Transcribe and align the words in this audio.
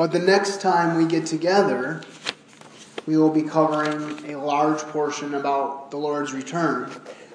But 0.00 0.12
the 0.12 0.18
next 0.18 0.62
time 0.62 0.96
we 0.96 1.04
get 1.04 1.26
together, 1.26 2.00
we 3.04 3.18
will 3.18 3.28
be 3.28 3.42
covering 3.42 4.32
a 4.32 4.38
large 4.42 4.78
portion 4.78 5.34
about 5.34 5.90
the 5.90 5.98
Lord's 5.98 6.32
return. 6.32 6.90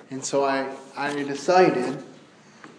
And 0.10 0.26
so 0.26 0.44
I, 0.44 0.74
I 0.98 1.14
decided 1.14 2.04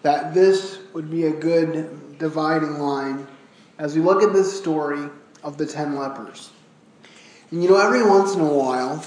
that 0.03 0.35
this 0.35 0.81
would 0.93 1.09
be 1.09 1.27
a 1.27 1.31
good 1.31 2.19
dividing 2.19 2.81
line 2.81 3.29
as 3.79 3.95
we 3.95 4.03
look 4.03 4.25
at 4.25 4.33
this 4.33 4.59
story 4.59 5.09
of 5.45 5.57
the 5.57 5.67
ten 5.67 5.95
lepers. 5.95 6.51
And 7.53 7.63
you 7.63 7.71
know, 7.71 7.77
every 7.77 8.03
once 8.05 8.35
in 8.35 8.41
a 8.41 8.53
while, 8.53 9.05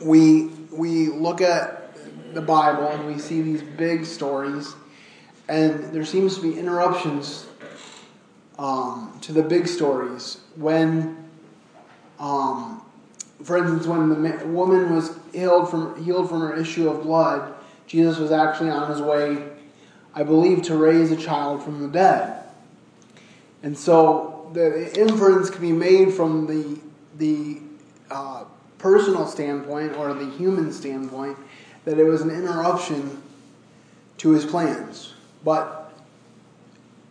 we, 0.00 0.46
we 0.72 1.10
look 1.10 1.40
at 1.40 1.94
the 2.34 2.42
Bible 2.42 2.88
and 2.88 3.06
we 3.06 3.20
see 3.20 3.40
these 3.40 3.62
big 3.62 4.04
stories, 4.04 4.74
and 5.48 5.94
there 5.94 6.04
seems 6.04 6.34
to 6.38 6.42
be 6.42 6.58
interruptions 6.58 7.46
um, 8.58 9.18
to 9.22 9.32
the 9.32 9.42
big 9.42 9.66
stories 9.66 10.38
when 10.56 11.16
um, 12.18 12.84
for 13.42 13.58
instance, 13.58 13.86
when 13.86 14.08
the 14.08 14.46
woman 14.46 14.94
was 14.94 15.16
healed 15.32 15.70
from 15.70 16.02
healed 16.02 16.28
from 16.28 16.40
her 16.40 16.56
issue 16.56 16.88
of 16.88 17.02
blood, 17.02 17.52
Jesus 17.86 18.18
was 18.18 18.32
actually 18.32 18.70
on 18.70 18.90
his 18.90 19.02
way, 19.02 19.48
I 20.14 20.22
believe, 20.22 20.62
to 20.62 20.76
raise 20.76 21.10
a 21.10 21.16
child 21.16 21.62
from 21.62 21.80
the 21.80 21.88
dead. 21.88 22.42
And 23.62 23.76
so 23.76 24.50
the 24.52 24.98
inference 24.98 25.50
can 25.50 25.60
be 25.60 25.72
made 25.72 26.12
from 26.12 26.46
the 26.46 26.80
the 27.18 27.60
uh, 28.10 28.44
personal 28.78 29.26
standpoint 29.26 29.96
or 29.96 30.14
the 30.14 30.30
human 30.30 30.72
standpoint 30.72 31.36
that 31.84 31.98
it 31.98 32.04
was 32.04 32.22
an 32.22 32.30
interruption 32.30 33.22
to 34.18 34.30
his 34.30 34.46
plans. 34.46 35.12
But 35.44 35.83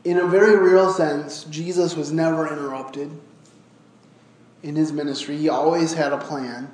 in 0.03 0.17
a 0.17 0.27
very 0.27 0.57
real 0.57 0.91
sense, 0.91 1.45
Jesus 1.45 1.95
was 1.95 2.11
never 2.11 2.48
interrupted 2.48 3.11
in 4.61 4.75
his 4.75 4.91
ministry. 4.91 5.38
He 5.38 5.49
always 5.49 5.94
had 5.94 6.14
a 6.14 6.17
plan. 6.17 6.69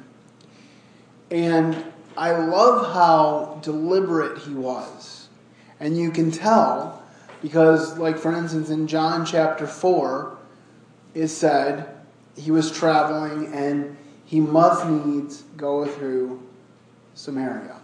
And 1.29 1.85
I 2.17 2.31
love 2.31 2.93
how 2.93 3.59
deliberate 3.61 4.39
he 4.39 4.53
was. 4.53 5.29
And 5.79 5.97
you 5.97 6.11
can 6.11 6.31
tell 6.31 7.03
because, 7.41 7.97
like, 7.97 8.17
for 8.17 8.35
instance, 8.35 8.69
in 8.69 8.87
John 8.87 9.25
chapter 9.25 9.67
4, 9.67 10.37
it 11.13 11.27
said 11.27 11.89
he 12.35 12.51
was 12.51 12.71
traveling 12.71 13.53
and 13.53 13.95
he 14.25 14.39
must 14.39 14.85
needs 14.87 15.43
go 15.55 15.85
through 15.85 16.41
Samaria. 17.13 17.78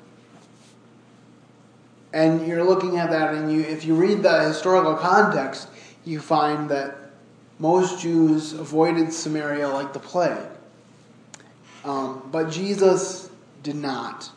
And 2.15 2.47
you're 2.47 2.63
looking 2.63 2.97
at 2.97 3.09
that, 3.09 3.33
and 3.33 3.51
you, 3.51 3.59
if 3.59 3.83
you 3.83 3.93
read 3.93 4.23
the 4.23 4.43
historical 4.43 4.95
context, 4.95 5.67
you 6.05 6.21
find 6.21 6.69
that 6.69 6.95
most 7.59 8.01
Jews 8.01 8.53
avoided 8.53 9.11
Samaria 9.11 9.67
like 9.67 9.91
the 9.91 9.99
plague. 9.99 10.47
Um, 11.83 12.29
but 12.31 12.49
Jesus 12.49 13.29
did 13.63 13.75
not. 13.75 14.29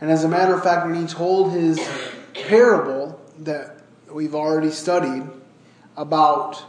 And 0.00 0.12
as 0.12 0.22
a 0.22 0.28
matter 0.28 0.54
of 0.54 0.62
fact, 0.62 0.86
when 0.86 0.94
he 0.94 1.08
told 1.08 1.50
his 1.50 1.80
parable 2.34 3.20
that 3.40 3.80
we've 4.12 4.36
already 4.36 4.70
studied 4.70 5.24
about 5.96 6.62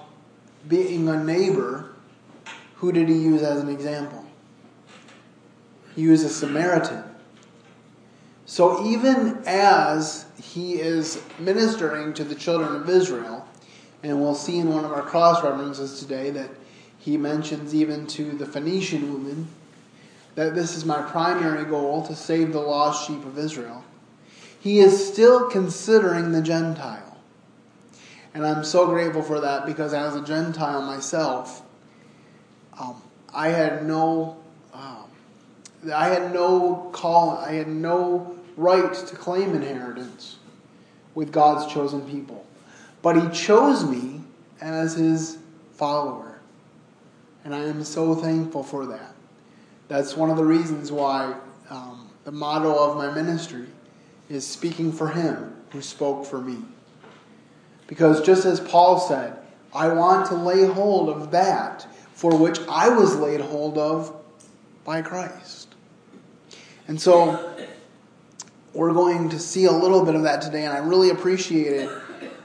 being 0.68 1.08
a 1.08 1.24
neighbor, 1.24 1.94
who 2.78 2.92
did 2.92 3.08
he 3.08 3.20
use 3.20 3.44
as 3.44 3.62
an 3.62 3.70
example? 3.70 4.26
He 5.96 6.02
used 6.02 6.26
a 6.26 6.30
Samaritan. 6.30 7.04
So 8.46 8.86
even 8.86 9.42
as 9.46 10.26
he 10.42 10.74
is 10.74 11.22
ministering 11.40 12.14
to 12.14 12.24
the 12.24 12.36
children 12.36 12.76
of 12.76 12.90
Israel, 12.90 13.48
and 14.04 14.22
we'll 14.22 14.36
see 14.36 14.60
in 14.60 14.74
one 14.74 14.86
of 14.86 14.92
our 14.92 15.02
cross 15.02 15.44
references 15.44 16.00
today 16.00 16.30
that 16.32 16.52
he 16.98 17.18
mentions 17.18 17.74
even 17.74 18.06
to 18.08 18.32
the 18.32 18.46
Phoenician 18.46 19.12
woman 19.12 19.48
that 20.36 20.54
this 20.54 20.76
is 20.76 20.86
my 20.86 21.02
primary 21.02 21.66
goal 21.66 22.06
to 22.06 22.16
save 22.16 22.52
the 22.52 22.60
lost 22.60 23.08
sheep 23.08 23.26
of 23.26 23.38
Israel. 23.38 23.84
He 24.60 24.80
is 24.80 25.08
still 25.08 25.50
considering 25.50 26.32
the 26.32 26.42
Gentile. 26.42 27.18
And 28.34 28.46
I'm 28.46 28.66
so 28.66 28.86
grateful 28.88 29.22
for 29.22 29.40
that 29.40 29.66
because 29.66 29.94
as 29.94 30.16
a 30.16 30.24
Gentile 30.24 30.82
myself, 30.82 31.62
um, 32.78 33.02
I 33.34 33.50
had 33.50 33.86
no, 33.86 34.38
I 35.94 36.10
had 36.10 36.34
no 36.34 36.90
call, 36.92 37.38
I 37.38 37.54
had 37.54 37.68
no 37.68 38.36
right 38.58 38.94
to 38.94 39.16
claim 39.16 39.54
inheritance 39.54 40.38
with 41.14 41.32
God's 41.32 41.72
chosen 41.72 42.02
people. 42.10 42.46
But 43.02 43.22
he 43.22 43.30
chose 43.30 43.86
me 43.86 44.22
as 44.62 44.96
his 44.96 45.38
follower. 45.74 46.40
And 47.44 47.54
I 47.54 47.60
am 47.60 47.84
so 47.84 48.16
thankful 48.16 48.64
for 48.64 48.86
that. 48.88 49.14
That's 49.88 50.18
one 50.18 50.30
of 50.30 50.38
the 50.38 50.46
reasons 50.46 50.92
why 50.92 51.36
um, 51.70 52.10
the 52.24 52.32
motto 52.32 52.74
of 52.74 52.98
my 52.98 53.14
ministry 53.14 53.68
is 54.30 54.46
speaking 54.46 54.92
for 54.92 55.10
him 55.10 55.56
who 55.72 55.82
spoke 55.82 56.26
for 56.26 56.42
me. 56.42 56.58
Because 57.88 58.22
just 58.22 58.46
as 58.46 58.60
Paul 58.60 59.00
said, 59.00 59.38
I 59.74 59.90
want 59.90 60.28
to 60.28 60.36
lay 60.36 60.66
hold 60.66 61.10
of 61.10 61.32
that 61.32 61.86
for 62.14 62.36
which 62.36 62.60
I 62.70 62.90
was 62.90 63.18
laid 63.18 63.42
hold 63.42 63.78
of 63.78 64.16
by 64.84 65.02
Christ. 65.02 65.65
And 66.88 67.02
so 67.02 67.56
we're 68.74 68.94
going 68.94 69.30
to 69.30 69.40
see 69.40 69.66
a 69.66 69.72
little 69.72 70.06
bit 70.06 70.16
of 70.16 70.24
that 70.24 70.42
today, 70.42 70.66
and 70.66 70.74
I 70.74 70.80
really 70.80 71.10
appreciate 71.10 71.74
it 71.74 71.90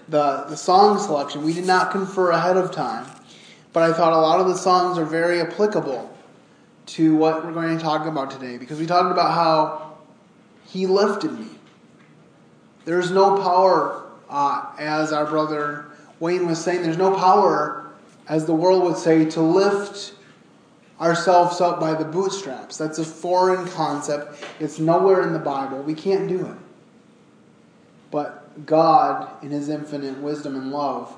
the, 0.09 0.45
the 0.49 0.56
song 0.56 0.99
selection. 0.99 1.45
We 1.45 1.53
did 1.53 1.67
not 1.67 1.93
confer 1.93 2.31
ahead 2.31 2.56
of 2.56 2.73
time, 2.73 3.06
but 3.73 3.83
I 3.83 3.93
thought 3.93 4.12
a 4.12 4.19
lot 4.19 4.41
of 4.41 4.49
the 4.49 4.56
songs 4.56 4.99
are 4.99 5.05
very 5.05 5.41
applicable 5.41 6.17
to 6.87 7.15
what 7.15 7.45
we're 7.45 7.53
going 7.53 7.77
to 7.77 7.83
talk 7.83 8.06
about 8.06 8.31
today 8.31 8.59
because 8.59 8.81
we 8.81 8.87
talked 8.87 9.12
about 9.12 9.33
how 9.33 9.99
He 10.67 10.87
lifted 10.87 11.33
me. 11.33 11.47
There's 12.84 13.11
no 13.11 13.41
power, 13.41 14.05
uh, 14.28 14.72
as 14.78 15.12
our 15.12 15.27
brother 15.27 15.87
Wayne 16.19 16.47
was 16.47 16.62
saying, 16.62 16.83
there's 16.83 16.99
no 16.99 17.15
power, 17.17 17.91
as 18.28 18.47
the 18.47 18.55
world 18.55 18.84
would 18.84 18.97
say, 18.97 19.25
to 19.27 19.41
lift 19.41 20.15
ourselves 21.00 21.61
up 21.61 21.81
by 21.81 21.94
the 21.94 22.05
bootstraps. 22.05 22.77
That's 22.77 22.99
a 22.99 23.05
foreign 23.05 23.66
concept. 23.69 24.44
It's 24.59 24.78
nowhere 24.78 25.22
in 25.22 25.33
the 25.33 25.38
Bible. 25.38 25.83
We 25.83 25.94
can't 25.94 26.28
do 26.28 26.47
it. 26.47 26.56
But 28.11 28.66
God, 28.66 29.43
in 29.43 29.50
His 29.50 29.69
infinite 29.69 30.19
wisdom 30.19 30.56
and 30.56 30.71
love, 30.71 31.16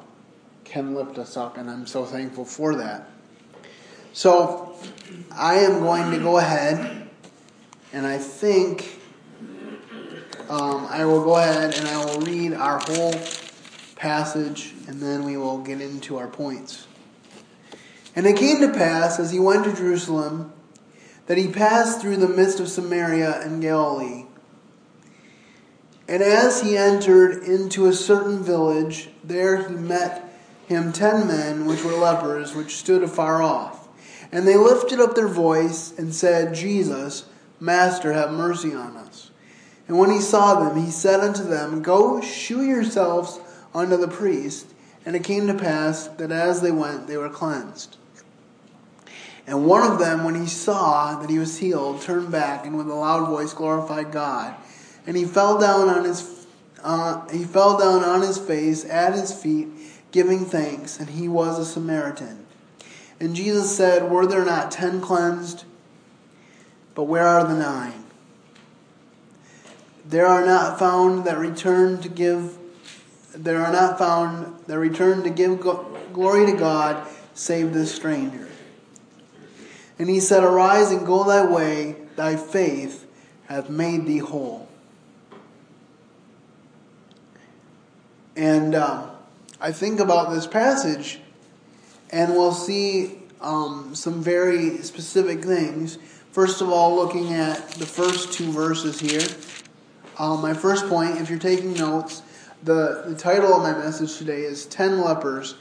can 0.65 0.95
lift 0.95 1.19
us 1.19 1.37
up, 1.37 1.57
and 1.57 1.69
I'm 1.69 1.87
so 1.87 2.05
thankful 2.05 2.45
for 2.45 2.77
that. 2.77 3.09
So, 4.13 4.77
I 5.35 5.57
am 5.57 5.81
going 5.81 6.11
to 6.13 6.19
go 6.19 6.39
ahead, 6.39 7.09
and 7.93 8.07
I 8.07 8.19
think 8.19 9.01
um, 10.49 10.87
I 10.89 11.05
will 11.05 11.25
go 11.25 11.37
ahead 11.37 11.75
and 11.75 11.89
I 11.89 12.05
will 12.05 12.21
read 12.21 12.53
our 12.53 12.79
whole 12.79 13.15
passage, 13.97 14.75
and 14.87 15.01
then 15.01 15.25
we 15.25 15.37
will 15.37 15.59
get 15.59 15.81
into 15.81 16.19
our 16.19 16.29
points. 16.29 16.87
And 18.15 18.27
it 18.27 18.37
came 18.37 18.61
to 18.61 18.73
pass, 18.73 19.19
as 19.19 19.31
he 19.31 19.39
went 19.39 19.65
to 19.65 19.73
Jerusalem, 19.73 20.53
that 21.27 21.39
he 21.39 21.49
passed 21.49 22.01
through 22.01 22.17
the 22.17 22.29
midst 22.29 22.61
of 22.61 22.69
Samaria 22.69 23.41
and 23.41 23.63
Galilee. 23.63 24.27
And 26.09 26.23
as 26.23 26.61
he 26.61 26.77
entered 26.77 27.43
into 27.43 27.87
a 27.87 27.93
certain 27.93 28.43
village, 28.43 29.09
there 29.25 29.67
he 29.67 29.75
met 29.75 30.31
him 30.67 30.93
ten 30.93 31.27
men 31.27 31.65
which 31.65 31.85
were 31.85 31.93
lepers, 31.93 32.55
which 32.55 32.77
stood 32.77 33.03
afar 33.03 33.43
off. 33.43 33.89
And 34.31 34.47
they 34.47 34.57
lifted 34.57 35.01
up 35.01 35.15
their 35.15 35.29
voice 35.29 35.97
and 35.97 36.15
said, 36.15 36.55
Jesus, 36.55 37.27
Master, 37.61 38.13
have 38.13 38.33
mercy 38.33 38.75
on 38.75 38.97
us. 38.97 39.31
And 39.89 39.99
when 39.99 40.11
he 40.11 40.21
saw 40.21 40.61
them, 40.61 40.83
he 40.83 40.91
said 40.91 41.21
unto 41.21 41.45
them, 41.45 41.83
Go 41.83 42.21
shew 42.21 42.63
yourselves 42.63 43.41
unto 43.75 43.97
the 43.97 44.09
priest. 44.09 44.67
And 45.05 45.17
it 45.17 45.25
came 45.25 45.47
to 45.47 45.55
pass 45.55 46.09
that 46.09 46.31
as 46.31 46.61
they 46.61 46.71
went, 46.71 47.07
they 47.07 47.17
were 47.17 47.29
cleansed. 47.29 47.97
And 49.47 49.67
one 49.67 49.91
of 49.91 49.99
them, 49.99 50.25
when 50.25 50.35
he 50.35 50.47
saw 50.47 51.19
that 51.21 51.29
he 51.29 51.39
was 51.39 51.59
healed, 51.59 52.01
turned 52.03 52.31
back 52.31 52.65
and 52.65 52.77
with 52.77 52.89
a 52.89 52.95
loud 52.95 53.29
voice 53.29 53.53
glorified 53.53 54.13
God 54.13 54.55
and 55.07 55.17
he 55.17 55.25
fell 55.25 55.59
down 55.59 55.89
on 55.89 56.05
his 56.05 56.47
uh, 56.83 57.29
he 57.29 57.45
fell 57.45 57.79
down 57.79 58.03
on 58.03 58.23
his 58.23 58.39
face 58.39 58.85
at 58.85 59.13
his 59.13 59.33
feet, 59.33 59.69
giving 60.11 60.45
thanks, 60.45 60.99
and 60.99 61.11
he 61.11 61.29
was 61.29 61.57
a 61.57 61.65
Samaritan. 61.65 62.45
And 63.21 63.37
Jesus 63.37 63.77
said, 63.77 64.11
Were 64.11 64.27
there 64.27 64.45
not 64.45 64.73
ten 64.73 65.01
cleansed? 65.01 65.65
But 66.97 67.05
where 67.05 67.27
are 67.27 67.47
the 67.47 67.55
nine? 67.55 68.05
There 70.05 70.27
are 70.27 70.45
not 70.45 70.79
found 70.79 71.25
that 71.25 71.39
return 71.39 72.01
to 72.01 72.09
give 72.09 72.59
there 73.35 73.65
are 73.65 73.73
not 73.73 73.97
found 73.97 74.65
that 74.67 74.79
return 74.79 75.23
to 75.23 75.31
give 75.31 75.61
glory 76.13 76.47
to 76.51 76.57
God 76.57 77.07
save 77.33 77.73
this 77.73 77.95
stranger. 77.95 78.49
And 80.03 80.11
he 80.11 80.19
said, 80.19 80.43
Arise 80.43 80.91
and 80.91 81.07
go 81.07 81.23
thy 81.23 81.47
way, 81.47 81.95
thy 82.17 82.35
faith 82.35 83.07
hath 83.47 83.71
made 83.71 84.05
thee 84.05 84.19
whole. 84.19 84.69
And 88.35 88.75
um, 88.75 89.13
I 89.61 89.71
think 89.71 90.01
about 90.01 90.35
this 90.35 90.45
passage, 90.45 91.21
and 92.11 92.33
we'll 92.33 92.51
see 92.51 93.21
um, 93.41 93.95
some 93.95 94.21
very 94.21 94.79
specific 94.79 95.45
things. 95.45 95.99
First 96.33 96.63
of 96.63 96.69
all, 96.69 96.97
looking 96.97 97.33
at 97.35 97.69
the 97.71 97.87
first 97.87 98.33
two 98.33 98.51
verses 98.51 98.99
here. 98.99 99.23
Um, 100.19 100.43
my 100.43 100.53
first 100.53 100.89
point, 100.89 101.21
if 101.21 101.31
you're 101.31 101.39
taking 101.39 101.75
notes, 101.75 102.23
the, 102.65 103.05
the 103.07 103.15
title 103.15 103.55
of 103.55 103.63
my 103.63 103.79
message 103.79 104.19
today 104.19 104.41
is 104.41 104.67
10 104.67 105.01
Lepers 105.01 105.55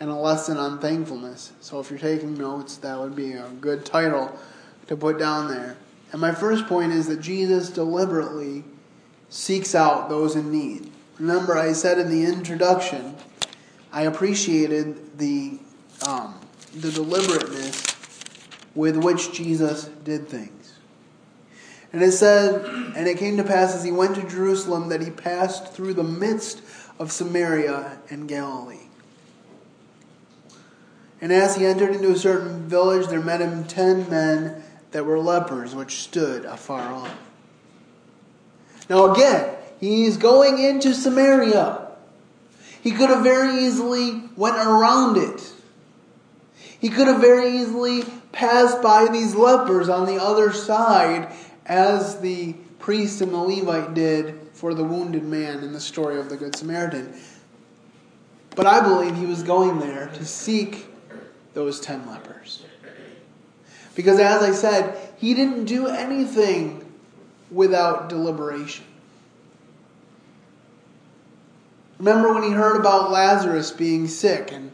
and 0.00 0.10
a 0.10 0.14
Lesson 0.14 0.56
on 0.56 0.78
Thankfulness. 0.78 1.52
So 1.60 1.80
if 1.80 1.90
you're 1.90 1.98
taking 1.98 2.36
notes, 2.36 2.76
that 2.78 2.98
would 2.98 3.16
be 3.16 3.32
a 3.32 3.48
good 3.60 3.84
title 3.84 4.36
to 4.86 4.96
put 4.96 5.18
down 5.18 5.48
there. 5.48 5.76
And 6.12 6.20
my 6.20 6.32
first 6.32 6.66
point 6.66 6.92
is 6.92 7.06
that 7.08 7.20
Jesus 7.20 7.70
deliberately 7.70 8.64
seeks 9.28 9.74
out 9.74 10.08
those 10.08 10.36
in 10.36 10.50
need. 10.50 10.90
Remember, 11.18 11.56
I 11.56 11.72
said 11.72 11.98
in 11.98 12.10
the 12.10 12.24
introduction, 12.24 13.16
I 13.92 14.02
appreciated 14.02 15.18
the, 15.18 15.58
um, 16.06 16.34
the 16.74 16.90
deliberateness 16.90 17.84
with 18.74 18.96
which 18.96 19.32
Jesus 19.32 19.84
did 20.04 20.28
things. 20.28 20.78
And 21.92 22.02
it 22.02 22.12
said, 22.12 22.64
And 22.94 23.08
it 23.08 23.18
came 23.18 23.36
to 23.38 23.44
pass 23.44 23.74
as 23.74 23.82
he 23.82 23.90
went 23.90 24.14
to 24.16 24.22
Jerusalem 24.28 24.88
that 24.90 25.02
he 25.02 25.10
passed 25.10 25.72
through 25.72 25.94
the 25.94 26.04
midst 26.04 26.62
of 26.98 27.10
Samaria 27.10 27.98
and 28.10 28.28
Galilee. 28.28 28.77
And 31.20 31.32
as 31.32 31.56
he 31.56 31.66
entered 31.66 31.94
into 31.94 32.12
a 32.12 32.16
certain 32.16 32.68
village, 32.68 33.08
there 33.08 33.20
met 33.20 33.40
him 33.40 33.64
ten 33.64 34.08
men 34.08 34.62
that 34.92 35.04
were 35.04 35.18
lepers, 35.18 35.74
which 35.74 36.02
stood 36.02 36.44
afar 36.44 36.92
off. 36.92 37.16
Now 38.88 39.12
again, 39.12 39.54
he's 39.80 40.16
going 40.16 40.58
into 40.58 40.94
Samaria. 40.94 41.88
He 42.80 42.92
could 42.92 43.10
have 43.10 43.22
very 43.22 43.64
easily 43.64 44.22
went 44.36 44.56
around 44.56 45.16
it. 45.16 45.52
He 46.80 46.88
could 46.88 47.08
have 47.08 47.20
very 47.20 47.58
easily 47.58 48.04
passed 48.30 48.80
by 48.80 49.08
these 49.08 49.34
lepers 49.34 49.88
on 49.88 50.06
the 50.06 50.22
other 50.22 50.52
side, 50.52 51.32
as 51.66 52.20
the 52.20 52.54
priest 52.78 53.20
and 53.20 53.32
the 53.32 53.36
Levite 53.36 53.94
did 53.94 54.38
for 54.52 54.72
the 54.74 54.84
wounded 54.84 55.24
man 55.24 55.62
in 55.64 55.72
the 55.72 55.80
story 55.80 56.18
of 56.18 56.30
the 56.30 56.36
Good 56.36 56.54
Samaritan. 56.54 57.12
But 58.54 58.66
I 58.66 58.80
believe 58.80 59.16
he 59.16 59.26
was 59.26 59.42
going 59.42 59.80
there 59.80 60.08
to 60.14 60.24
seek 60.24 60.87
those 61.54 61.80
ten 61.80 62.06
lepers. 62.06 62.64
Because 63.94 64.20
as 64.20 64.42
I 64.42 64.52
said, 64.52 64.96
he 65.16 65.34
didn't 65.34 65.64
do 65.64 65.88
anything 65.88 66.84
without 67.50 68.08
deliberation. 68.08 68.84
Remember 71.98 72.32
when 72.32 72.44
he 72.44 72.50
heard 72.50 72.76
about 72.76 73.10
Lazarus 73.10 73.72
being 73.72 74.06
sick 74.06 74.52
and 74.52 74.70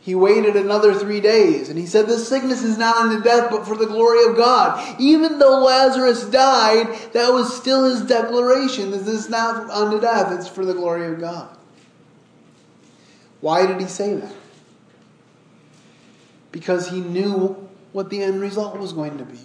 he 0.00 0.14
waited 0.14 0.56
another 0.56 0.94
three 0.94 1.20
days 1.20 1.68
and 1.68 1.78
he 1.78 1.86
said, 1.86 2.06
This 2.06 2.26
sickness 2.26 2.62
is 2.62 2.78
not 2.78 2.96
unto 2.96 3.22
death, 3.22 3.50
but 3.50 3.66
for 3.66 3.76
the 3.76 3.86
glory 3.86 4.24
of 4.24 4.36
God. 4.36 4.98
Even 4.98 5.38
though 5.38 5.60
Lazarus 5.60 6.24
died, 6.24 6.88
that 7.12 7.32
was 7.32 7.54
still 7.54 7.84
his 7.84 8.02
declaration. 8.02 8.90
This 8.90 9.06
is 9.06 9.28
not 9.28 9.70
unto 9.70 10.00
death, 10.00 10.32
it's 10.32 10.48
for 10.48 10.64
the 10.64 10.74
glory 10.74 11.12
of 11.12 11.20
God. 11.20 11.56
Why 13.40 13.66
did 13.66 13.80
he 13.80 13.86
say 13.86 14.14
that? 14.14 14.34
Because 16.52 16.88
he 16.88 17.00
knew 17.00 17.68
what 17.92 18.10
the 18.10 18.22
end 18.22 18.40
result 18.40 18.78
was 18.78 18.92
going 18.92 19.18
to 19.18 19.24
be. 19.24 19.38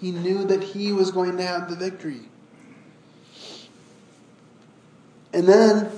He 0.00 0.10
knew 0.10 0.44
that 0.44 0.62
he 0.62 0.92
was 0.92 1.10
going 1.10 1.36
to 1.36 1.42
have 1.42 1.70
the 1.70 1.76
victory. 1.76 2.22
And 5.32 5.48
then 5.48 5.90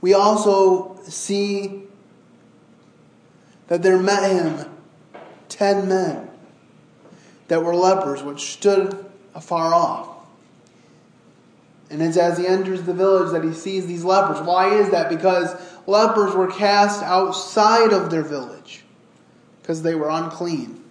we 0.00 0.14
also 0.14 0.98
see 1.04 1.82
that 3.68 3.82
there 3.82 3.98
met 3.98 4.30
him 4.30 4.70
ten 5.48 5.88
men 5.88 6.28
that 7.48 7.62
were 7.62 7.74
lepers, 7.74 8.22
which 8.22 8.52
stood 8.52 9.04
afar 9.34 9.74
off. 9.74 10.08
And 11.90 12.02
it's 12.02 12.16
as 12.16 12.38
he 12.38 12.46
enters 12.46 12.82
the 12.82 12.94
village 12.94 13.32
that 13.32 13.44
he 13.44 13.52
sees 13.52 13.86
these 13.86 14.02
lepers. 14.02 14.40
Why 14.44 14.74
is 14.74 14.90
that? 14.90 15.08
Because 15.08 15.54
lepers 15.86 16.34
were 16.34 16.50
cast 16.50 17.02
outside 17.02 17.92
of 17.92 18.10
their 18.10 18.22
village 18.22 18.84
because 19.62 19.82
they 19.82 19.94
were 19.94 20.10
unclean. 20.10 20.82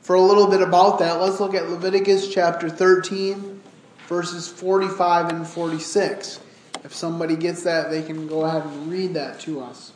For 0.00 0.16
a 0.16 0.20
little 0.20 0.48
bit 0.48 0.60
about 0.60 0.98
that, 0.98 1.20
let's 1.20 1.38
look 1.38 1.54
at 1.54 1.68
Leviticus 1.68 2.28
chapter 2.32 2.68
13, 2.68 3.60
verses 4.08 4.48
45 4.48 5.28
and 5.28 5.46
46. 5.46 6.40
If 6.84 6.92
somebody 6.92 7.36
gets 7.36 7.62
that, 7.62 7.90
they 7.90 8.02
can 8.02 8.26
go 8.26 8.44
ahead 8.44 8.64
and 8.64 8.90
read 8.90 9.14
that 9.14 9.38
to 9.40 9.60
us. 9.60 9.92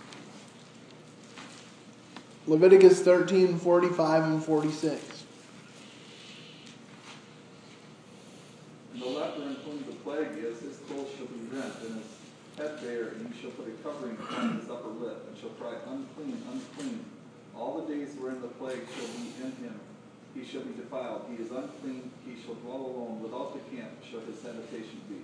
Leviticus 2.46 3.02
13, 3.02 3.58
45 3.58 4.24
and 4.24 4.44
46. 4.44 5.24
And 8.92 9.02
the 9.02 9.06
leper 9.06 9.42
in 9.42 9.56
whom 9.56 9.78
the 9.78 9.92
plague 10.04 10.28
is, 10.38 10.60
his 10.60 10.76
clothes 10.88 11.08
shall 11.16 11.26
be 11.26 11.56
rent, 11.56 11.74
and 11.88 11.95
head 12.56 12.80
bare, 12.80 13.08
and 13.08 13.32
he 13.32 13.40
shall 13.40 13.50
put 13.50 13.68
a 13.68 13.72
covering 13.82 14.16
upon 14.16 14.60
his 14.60 14.70
upper 14.70 14.88
lip, 14.88 15.24
and 15.28 15.38
shall 15.38 15.50
cry, 15.50 15.74
Unclean, 15.86 16.42
unclean. 16.50 17.04
All 17.56 17.80
the 17.80 17.94
days 17.94 18.14
wherein 18.18 18.40
the 18.40 18.48
plague 18.48 18.82
shall 18.96 19.06
be 19.08 19.32
in 19.42 19.52
him, 19.64 19.80
he 20.34 20.44
shall 20.44 20.62
be 20.62 20.74
defiled. 20.74 21.26
He 21.30 21.42
is 21.42 21.50
unclean, 21.50 22.10
he 22.26 22.36
shall 22.44 22.54
dwell 22.54 22.76
alone. 22.76 23.22
Without 23.22 23.54
the 23.54 23.76
camp 23.76 23.90
shall 24.10 24.20
his 24.20 24.38
sanitation 24.38 25.00
be. 25.08 25.16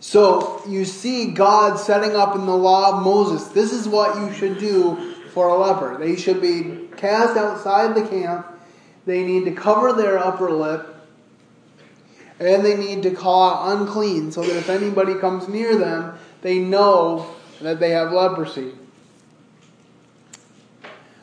So 0.00 0.62
you 0.68 0.84
see 0.84 1.30
God 1.30 1.78
setting 1.78 2.14
up 2.14 2.34
in 2.34 2.46
the 2.46 2.56
law 2.56 2.96
of 2.96 3.02
Moses, 3.02 3.48
this 3.48 3.72
is 3.72 3.88
what 3.88 4.16
you 4.16 4.32
should 4.34 4.58
do 4.58 5.14
for 5.30 5.48
a 5.48 5.56
leper. 5.56 5.98
They 5.98 6.16
should 6.16 6.40
be 6.40 6.88
cast 6.96 7.36
outside 7.36 7.94
the 7.94 8.06
camp. 8.06 8.46
They 9.06 9.24
need 9.24 9.44
to 9.46 9.52
cover 9.52 9.92
their 9.92 10.18
upper 10.18 10.50
lip. 10.50 10.93
And 12.40 12.64
they 12.64 12.76
need 12.76 13.02
to 13.04 13.10
call 13.12 13.50
out 13.50 13.78
unclean 13.78 14.32
so 14.32 14.42
that 14.42 14.56
if 14.56 14.68
anybody 14.68 15.14
comes 15.14 15.48
near 15.48 15.76
them, 15.76 16.18
they 16.42 16.58
know 16.58 17.34
that 17.60 17.80
they 17.80 17.90
have 17.90 18.12
leprosy. 18.12 18.72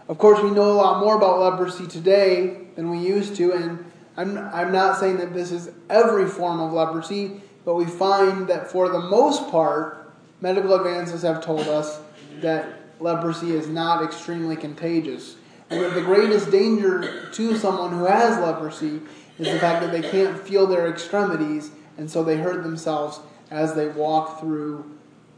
Of 0.08 0.18
course, 0.18 0.42
we 0.42 0.52
know 0.52 0.72
a 0.72 0.74
lot 0.74 1.00
more 1.00 1.16
about 1.16 1.40
leprosy 1.40 1.88
today 1.88 2.58
than 2.75 2.90
we 2.90 3.00
used 3.00 3.36
to, 3.38 3.54
and 3.54 3.92
I'm, 4.18 4.38
I'm 4.38 4.72
not 4.72 4.98
saying 4.98 5.18
that 5.18 5.34
this 5.34 5.52
is 5.52 5.72
every 5.90 6.28
form 6.28 6.60
of 6.60 6.74
leprosy, 6.74 7.42
but 7.64 7.75
we 7.75 7.86
find 7.86 8.48
that 8.48 8.69
for 8.69 8.90
the 8.90 9.00
most 9.00 9.50
part, 9.50 10.12
medical 10.42 10.74
advances 10.74 11.22
have 11.22 11.44
told 11.44 11.68
us 11.68 12.00
that 12.42 12.66
leprosy 13.00 13.52
is 13.52 13.68
not 13.68 14.04
extremely 14.04 14.56
contagious. 14.56 15.35
And 15.69 15.81
that 15.81 15.94
the 15.94 16.02
greatest 16.02 16.52
danger 16.52 17.30
to 17.31 17.57
someone 17.57 17.92
who 17.92 18.04
has 18.04 18.38
leprosy 18.40 19.00
is 19.42 19.52
the 19.52 19.60
fact 19.60 19.81
that 19.81 19.92
they 19.92 20.07
can't 20.07 20.40
feel 20.40 20.68
their 20.68 20.88
extremities, 20.88 21.71
and 21.98 22.10
so 22.10 22.24
they 22.24 22.38
hurt 22.38 22.62
themselves 22.62 23.19
as 23.50 23.74
they 23.74 23.88
walk 23.88 24.40
through 24.40 24.90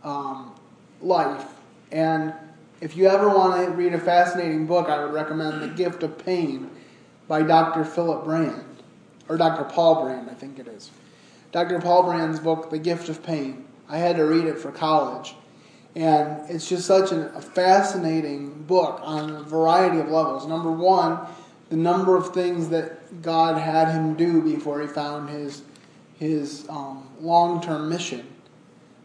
um, 0.04 0.54
life. 1.02 1.46
And 1.92 2.34
if 2.82 2.98
you 2.98 3.08
ever 3.08 3.30
want 3.30 3.66
to 3.66 3.72
read 3.72 3.94
a 3.94 4.00
fascinating 4.00 4.68
book, 4.68 4.90
I 4.90 5.04
would 5.04 5.14
recommend 5.14 5.62
The 5.62 5.70
Gift 5.70 6.04
of 6.04 6.18
Pain 6.18 6.70
by 7.30 7.44
Dr. 7.44 7.86
Philip 7.86 8.26
Brand, 8.26 8.66
or 9.30 9.38
Dr. 9.38 9.64
Paul 9.64 10.04
Brand, 10.04 10.30
I 10.30 10.34
think 10.34 10.60
it 10.60 10.68
is. 10.68 10.92
Dr. 11.54 11.80
Paul 11.80 12.04
Brand's 12.04 12.42
book, 12.42 12.70
The 12.72 12.80
Gift 12.80 13.08
of 13.08 13.24
Pain. 13.24 13.66
I 13.88 14.00
had 14.00 14.18
to 14.18 14.24
read 14.24 14.46
it 14.46 14.60
for 14.60 14.72
college. 14.72 15.36
And 15.96 16.50
it's 16.50 16.68
just 16.68 16.86
such 16.86 17.12
a, 17.12 17.42
fascinating 17.42 18.64
book 18.64 19.00
on 19.04 19.30
a 19.30 19.44
variety 19.44 20.00
of 20.00 20.10
levels. 20.10 20.48
Number 20.48 20.72
one, 20.72 21.20
the 21.70 21.76
number 21.76 22.16
of 22.16 22.34
things 22.34 22.70
that 22.70 23.22
God 23.22 23.60
had 23.60 23.92
him 23.92 24.16
do 24.16 24.42
before 24.42 24.82
he 24.82 24.88
found 24.88 25.30
his, 25.30 25.64
his 26.20 26.68
um, 26.70 27.08
long 27.20 27.62
term 27.62 27.90
mission. 27.90 28.28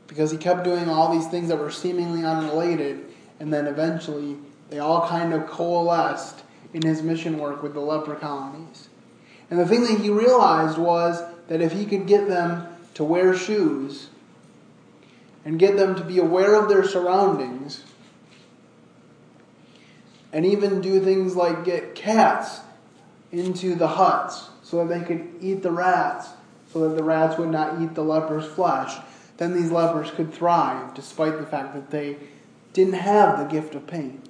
Because 0.06 0.30
he 0.30 0.38
kept 0.38 0.64
doing 0.64 0.88
all 0.88 1.12
these 1.12 1.28
things 1.28 1.48
that 1.48 1.58
were 1.58 1.70
seemingly 1.70 2.24
unrelated, 2.24 3.04
and 3.40 3.52
then 3.52 3.66
eventually 3.66 4.36
they 4.70 4.78
all 4.78 5.06
kind 5.06 5.32
of 5.32 5.46
coalesced 5.46 6.42
in 6.72 6.82
his 6.82 7.02
mission 7.02 7.38
work 7.38 7.62
with 7.62 7.74
the 7.74 7.80
leper 7.80 8.14
colonies. 8.14 8.88
And 9.50 9.58
the 9.58 9.66
thing 9.66 9.82
that 9.82 10.00
he 10.00 10.10
realized 10.10 10.78
was 10.78 11.22
that 11.48 11.60
if 11.60 11.72
he 11.72 11.86
could 11.86 12.06
get 12.06 12.28
them 12.28 12.66
to 12.94 13.04
wear 13.04 13.34
shoes 13.34 14.08
and 15.44 15.58
get 15.58 15.76
them 15.76 15.94
to 15.94 16.04
be 16.04 16.18
aware 16.18 16.54
of 16.54 16.68
their 16.68 16.84
surroundings, 16.84 17.84
and 20.32 20.44
even 20.44 20.80
do 20.80 21.00
things 21.02 21.36
like 21.36 21.64
get 21.64 21.94
cats 21.94 22.60
into 23.32 23.74
the 23.74 23.88
huts 23.88 24.48
so 24.62 24.86
that 24.86 24.98
they 24.98 25.04
could 25.04 25.28
eat 25.40 25.62
the 25.62 25.70
rats, 25.70 26.28
so 26.72 26.88
that 26.88 26.96
the 26.96 27.02
rats 27.02 27.38
would 27.38 27.50
not 27.50 27.80
eat 27.80 27.94
the 27.94 28.04
leper's 28.04 28.46
flesh, 28.46 28.96
then 29.38 29.54
these 29.54 29.70
lepers 29.70 30.10
could 30.10 30.32
thrive 30.32 30.94
despite 30.94 31.38
the 31.38 31.46
fact 31.46 31.74
that 31.74 31.90
they 31.90 32.16
didn't 32.72 32.94
have 32.94 33.38
the 33.38 33.44
gift 33.44 33.74
of 33.74 33.86
pain. 33.86 34.20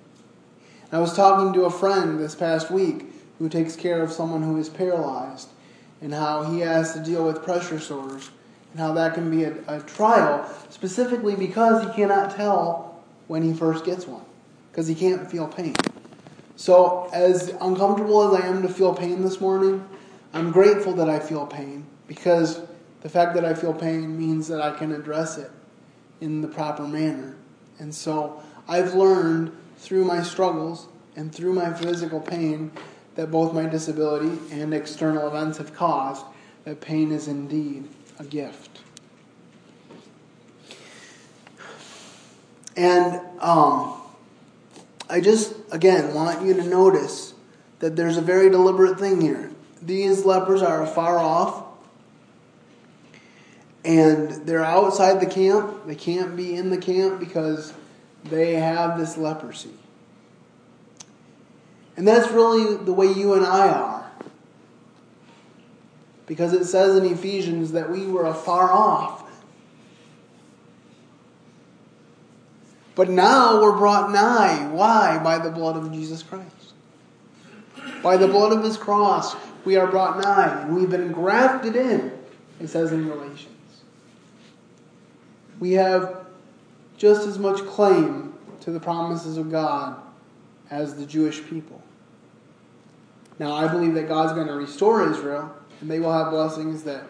I 0.93 1.01
was 1.01 1.15
talking 1.15 1.53
to 1.55 1.65
a 1.65 1.71
friend 1.71 2.19
this 2.19 2.35
past 2.35 2.71
week 2.71 3.07
who 3.39 3.49
takes 3.49 3.77
care 3.77 4.03
of 4.03 4.13
someone 4.13 4.43
who 4.43 4.57
is 4.57 4.69
paralyzed 4.69 5.49
and 6.01 6.15
how 6.15 6.45
he 6.45 6.61
has 6.61 6.95
to 6.95 7.01
deal 7.01 7.27
with 7.27 7.43
pressure 7.43 7.81
sores 7.81 8.31
and 8.73 8.81
how 8.81 8.93
that 8.93 9.15
can 9.15 9.31
be 9.31 9.45
a, 9.45 9.55
a 9.67 9.81
trial, 9.81 10.49
specifically 10.71 11.35
because 11.35 11.85
he 11.85 11.93
cannot 11.93 12.35
tell 12.37 13.03
when 13.27 13.43
he 13.43 13.53
first 13.53 13.85
gets 13.85 14.07
one 14.07 14.25
because 14.79 14.87
he 14.87 14.95
can't 14.95 15.29
feel 15.29 15.49
pain. 15.49 15.75
So, 16.55 17.11
as 17.13 17.49
uncomfortable 17.61 18.33
as 18.33 18.41
I 18.41 18.47
am 18.47 18.63
to 18.63 18.69
feel 18.69 18.95
pain 18.95 19.25
this 19.25 19.41
morning, 19.41 19.85
I'm 20.33 20.53
grateful 20.53 20.93
that 20.93 21.11
I 21.11 21.19
feel 21.19 21.47
pain 21.47 21.85
because 22.07 22.61
the 23.01 23.09
fact 23.09 23.35
that 23.35 23.45
I 23.45 23.55
feel 23.55 23.75
pain 23.75 24.17
means 24.17 24.47
that 24.47 24.61
I 24.61 24.71
can 24.71 24.93
address 24.93 25.37
it 25.37 25.51
in 26.21 26.43
the 26.43 26.47
proper 26.47 26.87
manner. 26.87 27.35
And 27.81 27.93
so, 27.93 28.41
I've 28.69 28.95
learned 28.95 29.51
through 29.79 30.05
my 30.05 30.23
struggles 30.23 30.87
and 31.17 31.35
through 31.35 31.55
my 31.55 31.75
physical 31.75 32.21
pain 32.21 32.71
that 33.17 33.33
both 33.33 33.53
my 33.53 33.67
disability 33.67 34.39
and 34.53 34.73
external 34.73 35.27
events 35.27 35.59
have 35.59 35.75
caused 35.75 36.25
that 36.63 36.81
pain 36.81 37.11
is 37.11 37.27
indeed 37.27 37.89
a 38.21 38.25
gift. 38.25 38.79
And 42.77 43.21
um, 43.41 43.98
I 45.09 45.21
just, 45.21 45.55
again, 45.71 46.15
want 46.15 46.45
you 46.45 46.55
to 46.55 46.63
notice 46.63 47.35
that 47.79 47.97
there's 47.97 48.17
a 48.17 48.23
very 48.23 48.51
deliberate 48.51 48.99
thing 48.99 49.21
here. 49.21 49.51
These 49.81 50.25
lepers 50.25 50.63
are 50.63 50.87
far 50.87 51.19
off, 51.19 51.65
and 53.85 54.31
they're 54.47 54.65
outside 54.65 55.21
the 55.21 55.27
camp. 55.27 55.87
They 55.87 55.95
can't 55.95 56.37
be 56.37 56.55
in 56.55 56.71
the 56.71 56.79
camp 56.79 57.21
because 57.21 57.73
they 58.25 58.55
have 58.55 58.99
this 58.99 59.17
leprosy. 59.17 59.71
And 61.97 62.07
that's 62.07 62.31
really 62.31 62.77
the 62.77 62.93
way 62.93 63.11
you 63.11 63.35
and 63.35 63.47
I 63.47 63.69
are. 63.69 64.11
Because 66.27 66.53
it 66.53 66.67
says 66.67 66.97
in 66.97 67.05
Ephesians 67.07 67.73
that 67.73 67.91
we 67.91 68.07
were 68.07 68.27
afar 68.27 68.71
off. 68.71 69.18
But 72.99 73.09
now 73.09 73.63
we're 73.63 73.79
brought 73.79 74.11
nigh. 74.11 74.67
Why? 74.73 75.21
By 75.23 75.39
the 75.39 75.53
blood 75.53 75.77
of 75.77 75.93
Jesus 75.93 76.25
Christ. 76.25 76.73
By 78.03 78.17
the 78.17 78.27
blood 78.27 78.51
of 78.51 78.65
his 78.65 78.77
cross, 78.77 79.37
we 79.65 79.77
are 79.77 79.87
brought 79.87 80.21
nigh, 80.21 80.63
and 80.63 80.75
we've 80.75 80.91
been 80.91 81.13
grafted 81.13 81.77
in, 81.77 82.11
it 82.59 82.67
says 82.67 82.91
in 82.91 83.07
Galatians. 83.07 83.55
We 85.61 85.75
have 85.75 86.27
just 86.97 87.29
as 87.29 87.39
much 87.39 87.59
claim 87.67 88.35
to 88.63 88.73
the 88.73 88.81
promises 88.81 89.37
of 89.37 89.49
God 89.49 90.03
as 90.69 90.97
the 90.97 91.07
Jewish 91.07 91.45
people. 91.45 91.81
Now, 93.39 93.53
I 93.53 93.69
believe 93.69 93.95
that 93.95 94.09
God's 94.09 94.33
going 94.33 94.49
to 94.49 94.55
restore 94.55 95.09
Israel, 95.09 95.55
and 95.81 95.89
they 95.89 96.01
will 96.01 96.13
have 96.13 96.33
blessings 96.33 96.83
that, 96.83 97.05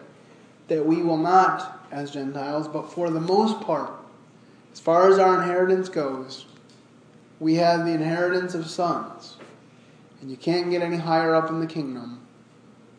that 0.67 0.85
we 0.85 1.01
will 1.01 1.17
not 1.17 1.83
as 1.89 2.11
Gentiles, 2.11 2.67
but 2.67 2.91
for 2.91 3.09
the 3.09 3.19
most 3.19 3.59
part, 3.61 3.98
as 4.73 4.79
far 4.79 5.09
as 5.09 5.19
our 5.19 5.41
inheritance 5.41 5.89
goes, 5.89 6.45
we 7.39 7.55
have 7.55 7.85
the 7.85 7.91
inheritance 7.91 8.53
of 8.53 8.69
sons. 8.69 9.37
And 10.21 10.29
you 10.29 10.37
can't 10.37 10.69
get 10.69 10.81
any 10.81 10.97
higher 10.97 11.33
up 11.33 11.49
in 11.49 11.59
the 11.59 11.67
kingdom 11.67 12.21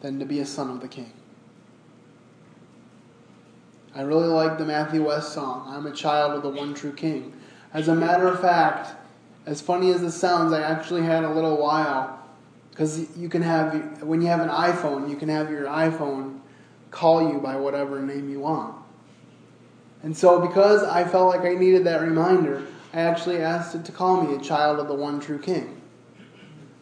than 0.00 0.18
to 0.18 0.24
be 0.24 0.40
a 0.40 0.46
son 0.46 0.70
of 0.70 0.80
the 0.80 0.88
king. 0.88 1.12
I 3.94 4.02
really 4.02 4.28
like 4.28 4.56
the 4.56 4.64
Matthew 4.64 5.04
West 5.04 5.32
song, 5.32 5.64
I'm 5.68 5.86
a 5.86 5.92
child 5.92 6.32
of 6.32 6.42
the 6.42 6.48
one 6.48 6.74
true 6.74 6.92
king. 6.92 7.34
As 7.74 7.88
a 7.88 7.94
matter 7.94 8.28
of 8.28 8.40
fact, 8.40 8.94
as 9.46 9.60
funny 9.60 9.90
as 9.90 10.00
this 10.00 10.14
sounds, 10.14 10.52
I 10.52 10.62
actually 10.62 11.02
had 11.02 11.24
a 11.24 11.30
little 11.30 11.56
while 11.56 12.20
because 12.70 13.16
you 13.16 13.28
can 13.28 13.42
have, 13.42 14.02
when 14.02 14.22
you 14.22 14.28
have 14.28 14.40
an 14.40 14.48
iPhone, 14.48 15.10
you 15.10 15.16
can 15.16 15.28
have 15.28 15.50
your 15.50 15.66
iPhone 15.66 16.38
call 16.90 17.32
you 17.32 17.38
by 17.38 17.56
whatever 17.56 18.00
name 18.00 18.30
you 18.30 18.40
want. 18.40 18.76
And 20.02 20.16
so, 20.16 20.40
because 20.40 20.82
I 20.82 21.04
felt 21.04 21.28
like 21.28 21.42
I 21.42 21.54
needed 21.54 21.84
that 21.84 22.00
reminder, 22.00 22.66
I 22.92 23.00
actually 23.00 23.38
asked 23.38 23.74
it 23.74 23.84
to 23.84 23.92
call 23.92 24.22
me 24.22 24.34
a 24.34 24.40
child 24.40 24.78
of 24.78 24.88
the 24.88 24.94
one 24.94 25.20
true 25.20 25.38
king. 25.38 25.80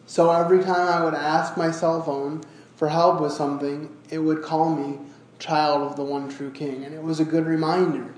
So, 0.05 0.31
every 0.31 0.63
time 0.63 0.87
I 0.87 1.03
would 1.03 1.13
ask 1.13 1.57
my 1.57 1.71
cell 1.71 2.01
phone 2.01 2.43
for 2.75 2.87
help 2.87 3.19
with 3.19 3.33
something, 3.33 3.95
it 4.09 4.19
would 4.19 4.41
call 4.41 4.73
me 4.73 4.99
child 5.37 5.83
of 5.83 5.95
the 5.97 6.03
one 6.03 6.29
true 6.29 6.51
king. 6.51 6.85
And 6.85 6.95
it 6.95 7.03
was 7.03 7.19
a 7.19 7.25
good 7.25 7.45
reminder 7.45 8.13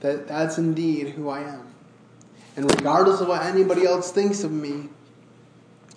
that 0.00 0.26
that's 0.26 0.58
indeed 0.58 1.10
who 1.10 1.28
I 1.28 1.40
am. 1.40 1.66
And 2.56 2.70
regardless 2.70 3.20
of 3.20 3.28
what 3.28 3.42
anybody 3.42 3.84
else 3.86 4.10
thinks 4.10 4.42
of 4.42 4.50
me, 4.50 4.88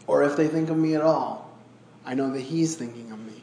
or 0.07 0.23
if 0.23 0.35
they 0.35 0.47
think 0.47 0.69
of 0.69 0.77
me 0.77 0.95
at 0.95 1.01
all, 1.01 1.57
I 2.05 2.13
know 2.13 2.31
that 2.31 2.41
He's 2.41 2.75
thinking 2.75 3.11
of 3.11 3.19
me. 3.19 3.38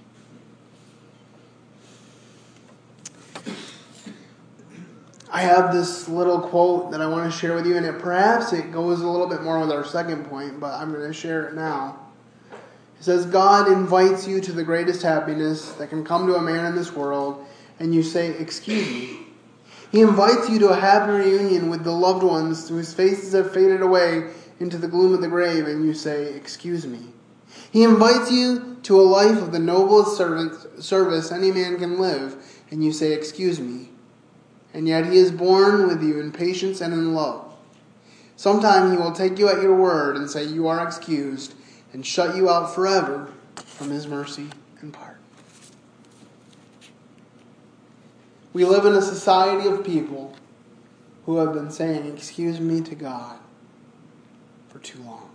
I 5.30 5.40
have 5.42 5.72
this 5.72 6.08
little 6.08 6.40
quote 6.40 6.92
that 6.92 7.00
I 7.00 7.06
want 7.06 7.30
to 7.30 7.36
share 7.36 7.54
with 7.54 7.66
you, 7.66 7.76
and 7.76 7.84
it 7.84 7.98
perhaps 7.98 8.52
it 8.52 8.72
goes 8.72 9.00
a 9.00 9.08
little 9.08 9.26
bit 9.26 9.42
more 9.42 9.58
with 9.58 9.72
our 9.72 9.84
second 9.84 10.26
point, 10.26 10.60
but 10.60 10.74
I'm 10.74 10.92
going 10.92 11.06
to 11.06 11.12
share 11.12 11.48
it 11.48 11.54
now. 11.54 11.98
It 12.98 13.04
says, 13.04 13.26
God 13.26 13.68
invites 13.70 14.26
you 14.26 14.40
to 14.40 14.52
the 14.52 14.62
greatest 14.62 15.02
happiness 15.02 15.72
that 15.72 15.90
can 15.90 16.04
come 16.04 16.26
to 16.26 16.36
a 16.36 16.42
man 16.42 16.64
in 16.66 16.76
this 16.76 16.92
world, 16.92 17.44
and 17.80 17.94
you 17.94 18.02
say, 18.02 18.30
Excuse 18.38 18.88
me. 18.88 19.18
He 19.92 20.00
invites 20.00 20.48
you 20.48 20.58
to 20.60 20.68
a 20.68 20.76
happy 20.76 21.12
reunion 21.12 21.70
with 21.70 21.84
the 21.84 21.92
loved 21.92 22.22
ones 22.22 22.68
whose 22.68 22.92
faces 22.94 23.32
have 23.32 23.52
faded 23.52 23.82
away 23.82 24.30
into 24.58 24.78
the 24.78 24.88
gloom 24.88 25.12
of 25.12 25.20
the 25.20 25.28
grave, 25.28 25.66
and 25.66 25.84
you 25.84 25.92
say, 25.92 26.34
Excuse 26.34 26.86
me. 26.86 27.00
He 27.72 27.82
invites 27.82 28.30
you 28.30 28.78
to 28.84 29.00
a 29.00 29.02
life 29.02 29.42
of 29.42 29.52
the 29.52 29.58
noblest 29.58 30.16
service 30.16 31.32
any 31.32 31.50
man 31.50 31.78
can 31.78 31.98
live, 31.98 32.36
and 32.70 32.84
you 32.84 32.92
say, 32.92 33.12
Excuse 33.12 33.58
me. 33.58 33.90
And 34.76 34.86
yet 34.86 35.06
he 35.06 35.16
is 35.16 35.32
borne 35.32 35.88
with 35.88 36.02
you 36.02 36.20
in 36.20 36.32
patience 36.32 36.82
and 36.82 36.92
in 36.92 37.14
love. 37.14 37.50
Sometime 38.36 38.92
he 38.92 38.98
will 38.98 39.12
take 39.12 39.38
you 39.38 39.48
at 39.48 39.62
your 39.62 39.74
word 39.74 40.16
and 40.16 40.28
say, 40.28 40.44
You 40.44 40.68
are 40.68 40.86
excused, 40.86 41.54
and 41.94 42.04
shut 42.04 42.36
you 42.36 42.50
out 42.50 42.74
forever 42.74 43.32
from 43.54 43.88
his 43.88 44.06
mercy 44.06 44.48
and 44.82 44.92
pardon. 44.92 45.16
We 48.52 48.66
live 48.66 48.84
in 48.84 48.92
a 48.92 49.00
society 49.00 49.66
of 49.66 49.82
people 49.82 50.36
who 51.24 51.38
have 51.38 51.54
been 51.54 51.70
saying, 51.70 52.14
Excuse 52.14 52.60
me 52.60 52.82
to 52.82 52.94
God 52.94 53.38
for 54.68 54.78
too 54.80 55.02
long. 55.04 55.30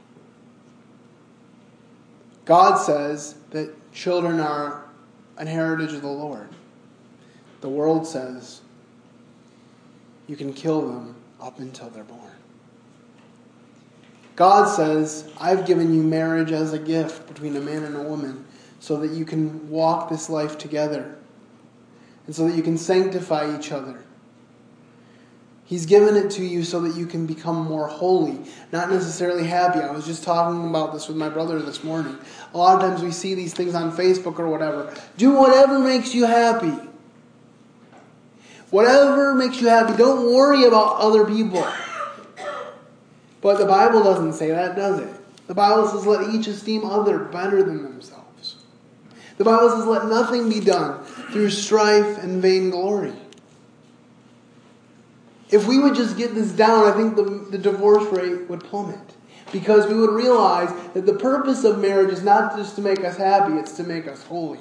God 2.46 2.76
says 2.76 3.38
that 3.50 3.92
children 3.92 4.40
are 4.40 4.86
an 5.40 5.48
heritage 5.48 5.94
of 5.94 6.04
the 6.04 6.08
Lord. 6.08 6.50
The 7.62 7.70
world 7.70 8.06
says 8.06 8.62
you 10.32 10.38
can 10.38 10.54
kill 10.54 10.82
them 10.82 11.16
up 11.40 11.60
until 11.60 11.90
they're 11.90 12.04
born. 12.04 12.32
God 14.36 14.66
says, 14.66 15.32
I've 15.40 15.68
given 15.68 15.94
you 15.94 16.02
marriage 16.02 16.52
as 16.52 16.74
a 16.74 16.80
gift 16.80 17.28
between 17.28 17.56
a 17.56 17.60
man 17.60 17.84
and 17.84 17.96
a 17.96 18.02
woman 18.02 18.46
so 18.80 18.98
that 18.98 19.12
you 19.12 19.26
can 19.26 19.70
walk 19.70 20.10
this 20.10 20.30
life 20.30 20.58
together 20.58 21.16
and 22.26 22.36
so 22.36 22.48
that 22.48 22.56
you 22.56 22.64
can 22.64 22.78
sanctify 22.78 23.56
each 23.56 23.72
other 23.72 24.04
He's 25.72 25.86
given 25.86 26.18
it 26.18 26.30
to 26.32 26.44
you 26.44 26.66
so 26.66 26.82
that 26.82 26.98
you 26.98 27.06
can 27.06 27.26
become 27.26 27.64
more 27.64 27.88
holy, 27.88 28.38
not 28.74 28.90
necessarily 28.90 29.48
happy. 29.48 29.80
I 29.80 29.90
was 29.90 30.06
just 30.06 30.22
talking 30.22 30.70
about 30.70 30.92
this 30.92 31.08
with 31.08 31.16
my 31.16 31.30
brother 31.30 31.62
this 31.62 31.82
morning. 31.82 32.18
A 32.54 32.58
lot 32.58 32.76
of 32.76 32.82
times 32.82 33.02
we 33.02 33.12
see 33.12 33.36
these 33.36 33.54
things 33.54 33.74
on 33.74 33.90
Facebook 33.96 34.38
or 34.38 34.50
whatever. 34.50 34.94
Do 35.16 35.32
whatever 35.32 35.80
makes 35.80 36.14
you 36.14 36.26
happy. 36.26 36.74
Whatever 38.72 39.36
makes 39.36 39.62
you 39.62 39.68
happy. 39.68 39.96
Don't 39.96 40.34
worry 40.34 40.64
about 40.64 40.96
other 40.96 41.26
people. 41.26 41.68
But 43.42 43.58
the 43.58 43.66
Bible 43.66 44.04
doesn't 44.04 44.34
say 44.34 44.50
that, 44.50 44.76
does 44.76 45.00
it? 45.00 45.10
The 45.48 45.54
Bible 45.54 45.88
says, 45.88 46.06
let 46.06 46.34
each 46.34 46.48
esteem 46.48 46.86
other 46.86 47.20
better 47.20 47.62
than 47.64 47.84
themselves. 47.84 48.56
The 49.38 49.44
Bible 49.44 49.70
says, 49.72 49.86
let 49.86 50.06
nothing 50.06 50.50
be 50.50 50.60
done 50.60 51.04
through 51.04 51.50
strife 51.50 52.24
and 52.24 52.42
vainglory. 52.42 53.14
If 55.50 55.68
we 55.68 55.80
would 55.80 55.96
just 55.96 56.18
get 56.18 56.34
this 56.34 56.52
down, 56.52 56.88
I 56.88 56.96
think 56.96 57.18
the, 57.18 57.24
the 57.52 57.58
divorce 57.58 58.06
rate 58.14 58.50
would 58.50 58.64
plummet. 58.64 59.00
Because 59.52 59.86
we 59.88 59.96
would 59.96 60.12
realize 60.12 60.70
that 60.94 61.06
the 61.06 61.16
purpose 61.16 61.66
of 61.66 61.80
marriage 61.80 62.14
is 62.14 62.24
not 62.24 62.56
just 62.56 62.76
to 62.78 62.82
make 62.82 63.04
us 63.04 63.18
happy, 63.18 63.56
it's 63.56 63.74
to 63.74 63.84
make 63.84 64.08
us 64.08 64.24
holy. 64.24 64.60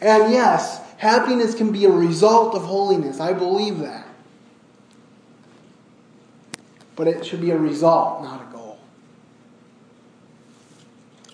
And 0.00 0.32
yes, 0.32 0.80
happiness 0.96 1.54
can 1.54 1.72
be 1.72 1.84
a 1.84 1.90
result 1.90 2.54
of 2.54 2.62
holiness. 2.62 3.20
I 3.20 3.32
believe 3.32 3.78
that. 3.78 4.06
But 6.96 7.08
it 7.08 7.26
should 7.26 7.40
be 7.40 7.50
a 7.50 7.58
result, 7.58 8.22
not 8.22 8.42
a 8.42 8.52
goal. 8.52 8.78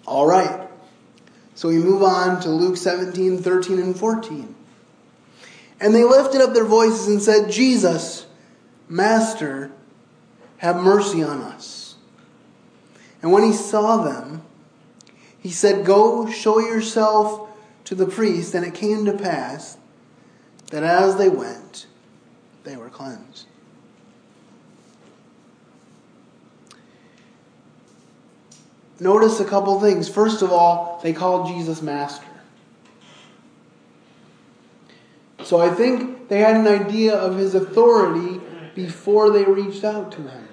All 0.07 0.27
right. 0.27 0.69
So 1.55 1.69
we 1.69 1.77
move 1.77 2.03
on 2.03 2.41
to 2.41 2.49
Luke 2.49 2.77
17, 2.77 3.39
13, 3.39 3.79
and 3.79 3.97
14. 3.97 4.55
And 5.81 5.95
they 5.95 6.05
lifted 6.05 6.41
up 6.41 6.55
their 6.55 6.65
voices 6.65 7.09
and 7.09 7.23
said, 7.23 7.51
Jesus, 7.51 8.27
Master, 8.89 9.71
have 10.59 10.77
mercy 10.77 11.23
on 11.23 11.41
us. 11.43 11.97
And 13.23 13.33
when 13.33 13.43
he 13.43 13.53
saw 13.53 13.99
them, 13.99 14.43
he 15.39 15.51
said, 15.51 15.85
Go 15.85 16.31
show 16.31 16.59
yourself 16.59 17.50
to 17.85 17.95
the 17.95 18.07
priest, 18.07 18.55
and 18.55 18.65
it 18.65 18.75
came 18.75 19.05
to 19.05 19.13
pass 19.13 19.77
that 20.71 20.83
as 20.83 21.17
they 21.17 21.29
went, 21.29 21.87
they 22.65 22.77
were 22.77 22.89
cleansed. 22.89 23.47
Notice 29.01 29.41
a 29.41 29.45
couple 29.47 29.81
things. 29.81 30.09
First 30.09 30.43
of 30.43 30.53
all, 30.53 31.01
they 31.03 31.15
called 31.15 31.49
Jesus 31.49 31.81
Master. 31.81 32.27
So 35.43 35.59
I 35.59 35.71
think 35.71 36.29
they 36.29 36.41
had 36.41 36.57
an 36.57 36.69
idea 36.69 37.17
of 37.17 37.37
his 37.37 37.55
authority 37.55 38.41
before 38.75 39.31
they 39.31 39.45
reached 39.45 39.85
out 39.85 40.13
to 40.13 40.23
him. 40.23 40.49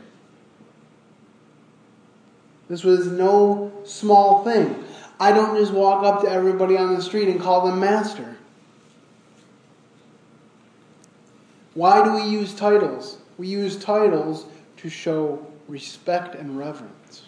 This 2.69 2.83
was 2.83 3.07
no 3.07 3.71
small 3.85 4.43
thing. 4.43 4.83
I 5.19 5.31
don't 5.31 5.57
just 5.57 5.73
walk 5.73 6.03
up 6.03 6.21
to 6.21 6.29
everybody 6.29 6.77
on 6.77 6.95
the 6.95 7.01
street 7.01 7.27
and 7.29 7.41
call 7.41 7.65
them 7.65 7.79
master. 7.79 8.37
Why 11.73 12.03
do 12.03 12.13
we 12.13 12.23
use 12.23 12.53
titles? 12.53 13.17
We 13.37 13.47
use 13.47 13.77
titles 13.77 14.45
to 14.77 14.89
show 14.89 15.45
respect 15.67 16.35
and 16.35 16.57
reverence. 16.57 17.23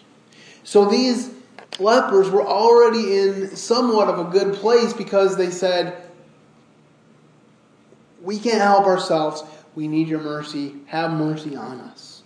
So 0.64 0.84
these 0.84 1.30
lepers 1.78 2.30
were 2.30 2.46
already 2.46 3.18
in 3.18 3.56
somewhat 3.56 4.08
of 4.08 4.18
a 4.18 4.30
good 4.30 4.54
place 4.54 4.92
because 4.92 5.36
they 5.36 5.50
said, 5.50 6.02
We 8.22 8.38
can't 8.38 8.60
help 8.60 8.86
ourselves. 8.86 9.42
We 9.74 9.88
need 9.88 10.08
your 10.08 10.20
mercy. 10.20 10.74
Have 10.86 11.12
mercy 11.12 11.56
on 11.56 11.80
us. 11.80 12.22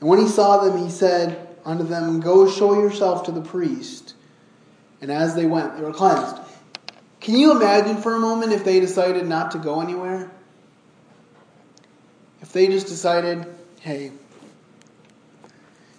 And 0.00 0.08
when 0.08 0.18
he 0.18 0.28
saw 0.28 0.64
them, 0.64 0.82
he 0.82 0.90
said 0.90 1.48
unto 1.64 1.84
them, 1.84 2.20
Go 2.20 2.50
show 2.50 2.74
yourself 2.74 3.24
to 3.24 3.32
the 3.32 3.42
priest. 3.42 4.14
And 5.00 5.10
as 5.10 5.34
they 5.34 5.46
went, 5.46 5.76
they 5.76 5.82
were 5.82 5.92
cleansed. 5.92 6.36
Can 7.20 7.36
you 7.36 7.52
imagine 7.52 7.96
for 7.96 8.14
a 8.14 8.20
moment 8.20 8.52
if 8.52 8.64
they 8.64 8.80
decided 8.80 9.26
not 9.26 9.50
to 9.52 9.58
go 9.58 9.80
anywhere? 9.80 10.30
If 12.40 12.52
they 12.52 12.66
just 12.66 12.86
decided, 12.86 13.46
hey, 13.80 14.12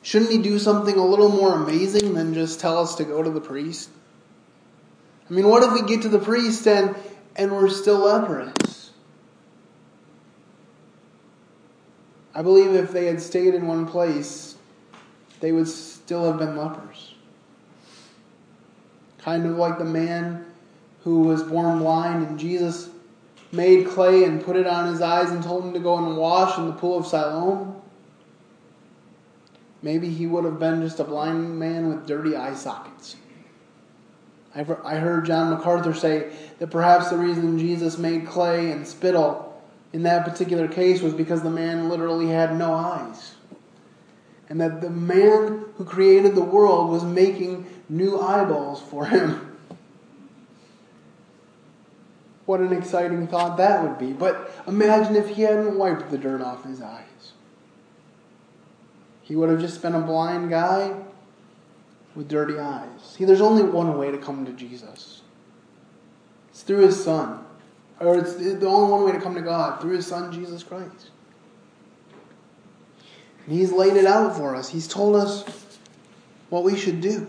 shouldn't 0.02 0.32
he 0.32 0.40
do 0.40 0.58
something 0.60 0.96
a 0.96 1.06
little 1.06 1.30
more 1.30 1.54
amazing 1.54 2.14
than 2.14 2.34
just 2.34 2.60
tell 2.60 2.80
us 2.80 2.96
to 2.96 3.04
go 3.04 3.22
to 3.22 3.30
the 3.30 3.42
priest? 3.42 3.90
I 5.30 5.34
mean, 5.34 5.48
what 5.48 5.64
if 5.64 5.74
we 5.74 5.88
get 5.88 6.02
to 6.02 6.10
the 6.10 6.20
priest 6.20 6.68
and, 6.68 6.96
and 7.36 7.52
we're 7.52 7.70
still 7.70 8.00
leprous? 8.00 8.92
I 12.34 12.42
believe 12.42 12.74
if 12.74 12.92
they 12.92 13.06
had 13.06 13.22
stayed 13.22 13.54
in 13.54 13.68
one 13.68 13.86
place, 13.86 14.56
they 15.40 15.52
would 15.52 15.68
still 15.68 16.26
have 16.26 16.38
been 16.40 16.56
lepers. 16.56 17.11
Kind 19.24 19.46
of 19.46 19.58
like 19.58 19.78
the 19.78 19.86
man 19.86 20.46
who 21.04 21.22
was 21.22 21.44
born 21.44 21.80
blind, 21.80 22.28
and 22.28 22.40
Jesus 22.40 22.90
made 23.52 23.88
clay 23.88 24.24
and 24.24 24.44
put 24.44 24.56
it 24.56 24.66
on 24.68 24.88
his 24.88 25.02
eyes 25.02 25.30
and 25.30 25.44
told 25.44 25.66
him 25.66 25.74
to 25.74 25.80
go 25.80 25.98
and 25.98 26.18
wash 26.18 26.58
in 26.58 26.68
the 26.68 26.74
pool 26.74 26.98
of 26.98 27.08
Siloam. 27.08 27.82
Maybe 29.82 30.10
he 30.10 30.28
would 30.28 30.46
have 30.46 30.60
been 30.60 30.82
just 30.82 31.00
a 31.00 31.04
blind 31.04 31.60
man 31.60 31.90
with 31.90 32.06
dirty 32.08 32.36
eye 32.36 32.54
sockets. 32.54 33.16
I 34.54 34.64
heard 34.64 35.26
John 35.26 35.50
MacArthur 35.50 35.94
say 35.94 36.32
that 36.60 36.70
perhaps 36.72 37.10
the 37.10 37.18
reason 37.18 37.58
Jesus 37.58 37.98
made 37.98 38.28
clay 38.28 38.72
and 38.72 38.86
spittle 38.86 39.62
in 39.94 40.04
that 40.04 40.26
particular 40.26 40.68
case 40.68 41.02
was 41.02 41.14
because 41.14 41.42
the 41.42 41.50
man 41.50 41.90
literally 41.90 42.28
had 42.28 42.58
no 42.58 42.74
eyes. 42.74 43.36
And 44.50 44.60
that 44.60 44.82
the 44.82 44.90
man 44.90 45.66
who 45.78 45.86
created 45.86 46.36
the 46.36 46.44
world 46.44 46.90
was 46.90 47.04
making 47.04 47.66
new 47.92 48.20
eyeballs 48.20 48.82
for 48.82 49.06
him. 49.06 49.58
What 52.46 52.62
an 52.62 52.74
exciting 52.74 53.28
thought 53.28 53.58
that 53.58 53.84
would 53.84 54.00
be. 54.00 54.14
But 54.14 54.52
imagine 54.66 55.16
if 55.16 55.30
he 55.30 55.44
hadn't 55.44 55.78
wiped 55.78 56.10
the 56.10 56.18
dirt 56.18 56.42
off 56.42 56.64
his 56.64 56.82
eyes. 56.82 57.34
He 59.22 59.36
would 59.36 59.50
have 59.50 59.60
just 59.60 59.82
been 59.82 59.94
a 59.94 60.02
blind 60.02 60.50
guy 60.50 60.96
with 62.16 62.28
dirty 62.28 62.58
eyes. 62.58 62.90
See, 63.04 63.26
there's 63.26 63.42
only 63.42 63.64
one 63.64 63.98
way 63.98 64.10
to 64.12 64.18
come 64.18 64.46
to 64.46 64.52
Jesus 64.54 65.22
it's 66.50 66.64
through 66.64 66.86
his 66.86 67.02
Son. 67.02 67.46
Or 68.00 68.18
it's 68.18 68.36
the 68.36 68.68
only 68.68 68.92
one 68.92 69.04
way 69.04 69.12
to 69.12 69.22
come 69.22 69.36
to 69.36 69.42
God, 69.42 69.80
through 69.80 69.96
his 69.96 70.08
Son, 70.08 70.32
Jesus 70.32 70.64
Christ. 70.64 71.12
And 73.46 73.56
he's 73.56 73.72
laid 73.72 73.96
it 73.96 74.06
out 74.06 74.36
for 74.36 74.56
us, 74.56 74.70
he's 74.70 74.88
told 74.88 75.16
us 75.16 75.46
what 76.50 76.64
we 76.64 76.76
should 76.76 77.00
do. 77.02 77.28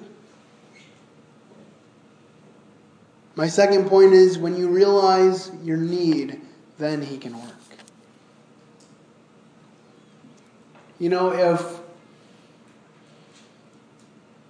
My 3.34 3.48
second 3.48 3.88
point 3.88 4.12
is 4.12 4.38
when 4.38 4.56
you 4.56 4.68
realize 4.68 5.50
your 5.62 5.78
need, 5.78 6.40
then 6.78 7.00
he 7.00 7.16
can 7.16 7.38
work. 7.38 7.54
You 10.98 11.08
know, 11.08 11.32
if 11.32 11.80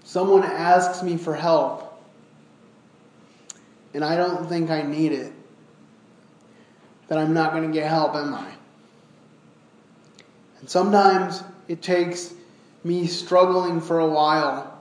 someone 0.05 0.43
asks 0.43 1.03
me 1.03 1.17
for 1.17 1.35
help 1.35 2.03
and 3.95 4.05
I 4.05 4.17
don't 4.17 4.49
think 4.49 4.71
I 4.71 4.83
need 4.83 5.13
it, 5.13 5.33
then 7.09 7.19
I'm 7.19 7.33
not 7.33 7.53
going 7.53 7.67
to 7.67 7.73
get 7.73 7.89
help, 7.89 8.15
am 8.15 8.35
I? 8.35 8.51
And 10.61 10.69
sometimes 10.69 11.43
it 11.69 11.83
takes 11.83 12.35
me 12.85 13.07
struggling 13.07 13.81
for 13.81 14.01
a 14.01 14.07
while. 14.07 14.79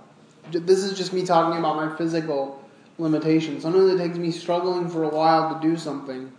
This 0.52 0.80
is 0.80 0.98
just 0.98 1.14
me 1.14 1.26
talking 1.26 1.60
about 1.60 1.76
my 1.76 1.96
physical 1.96 2.61
limitations. 3.02 3.64
Sometimes 3.64 3.94
it 3.94 3.98
takes 3.98 4.18
me 4.18 4.32
struggling 4.32 4.90
for 4.90 5.04
a 5.04 5.10
while 5.10 5.54
to 5.54 5.62
do 5.62 5.76
something 5.76 6.32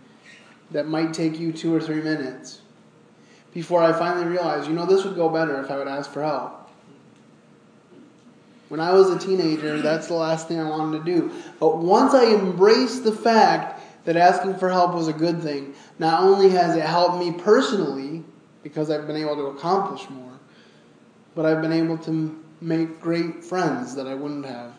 that 0.71 0.87
might 0.87 1.13
take 1.13 1.39
you 1.39 1.51
two 1.51 1.73
or 1.75 1.79
three 1.79 2.01
minutes 2.01 2.61
before 3.53 3.83
I 3.83 3.93
finally 3.93 4.25
realize, 4.25 4.67
you 4.67 4.73
know, 4.73 4.85
this 4.85 5.03
would 5.03 5.15
go 5.15 5.29
better 5.29 5.61
if 5.61 5.69
I 5.69 5.77
would 5.77 5.87
ask 5.87 6.11
for 6.11 6.23
help. 6.23 6.69
When 8.69 8.79
I 8.79 8.91
was 8.93 9.11
a 9.11 9.19
teenager, 9.19 9.79
that's 9.81 10.07
the 10.07 10.15
last 10.15 10.47
thing 10.47 10.59
I 10.59 10.67
wanted 10.67 11.05
to 11.05 11.05
do. 11.05 11.31
But 11.59 11.77
once 11.77 12.15
I 12.15 12.33
embraced 12.33 13.03
the 13.03 13.11
fact 13.11 13.81
that 14.05 14.17
asking 14.17 14.55
for 14.55 14.69
help 14.69 14.95
was 14.95 15.07
a 15.07 15.13
good 15.13 15.43
thing, 15.43 15.75
not 15.99 16.23
only 16.23 16.49
has 16.49 16.75
it 16.75 16.83
helped 16.83 17.17
me 17.17 17.31
personally, 17.31 18.23
because 18.63 18.89
I've 18.89 19.05
been 19.05 19.17
able 19.17 19.35
to 19.35 19.43
accomplish 19.57 20.09
more, 20.09 20.39
but 21.35 21.45
I've 21.45 21.61
been 21.61 21.73
able 21.73 21.97
to 21.99 22.43
make 22.61 22.99
great 22.99 23.43
friends 23.43 23.93
that 23.95 24.07
I 24.07 24.15
wouldn't 24.15 24.45
have 24.45 24.73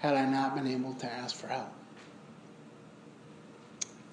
had 0.00 0.14
I 0.14 0.24
not 0.26 0.54
been 0.54 0.66
able 0.66 0.94
to 0.94 1.10
ask 1.10 1.36
for 1.36 1.46
help. 1.46 1.72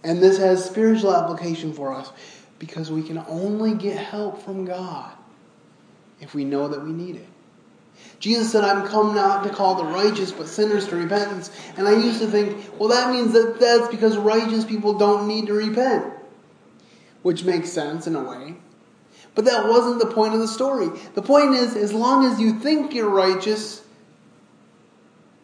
And 0.04 0.21
this 0.21 0.38
has 0.38 0.63
spiritual 0.63 1.15
application 1.15 1.73
for 1.73 1.93
us 1.93 2.12
because 2.60 2.91
we 2.91 3.04
can 3.04 3.17
only 3.28 3.73
get 3.73 3.97
help 3.97 4.41
from 4.41 4.65
God 4.65 5.12
if 6.19 6.34
we 6.34 6.43
know 6.43 6.67
that 6.67 6.84
we 6.84 6.91
need 6.91 7.15
it. 7.15 7.28
Jesus 8.19 8.52
said, 8.52 8.63
I'm 8.63 8.88
come 8.88 9.15
not 9.15 9.43
to 9.43 9.50
call 9.50 9.76
the 9.76 9.86
righteous, 9.86 10.32
but 10.32 10.47
sinners 10.47 10.88
to 10.88 10.95
repentance. 10.95 11.52
And 11.78 11.88
I 11.88 11.93
used 11.93 12.19
to 12.19 12.28
think, 12.28 12.80
well, 12.80 12.89
that 12.89 13.12
means 13.12 13.34
that 13.34 13.60
that's 13.60 13.88
because 13.89 14.17
righteous 14.17 14.65
people 14.65 14.97
don't 14.97 15.28
need 15.28 15.47
to 15.47 15.54
repent. 15.54 16.06
Which 17.21 17.43
makes 17.43 17.71
sense 17.71 18.08
in 18.08 18.15
a 18.15 18.23
way. 18.23 18.56
But 19.36 19.45
that 19.45 19.67
wasn't 19.67 20.00
the 20.00 20.08
point 20.08 20.34
of 20.34 20.39
the 20.39 20.47
story. 20.47 20.89
The 21.13 21.21
point 21.21 21.54
is, 21.54 21.76
as 21.76 21.93
long 21.93 22.26
as 22.26 22.39
you 22.39 22.60
think 22.60 22.93
you're 22.93 23.10
righteous, 23.10 23.84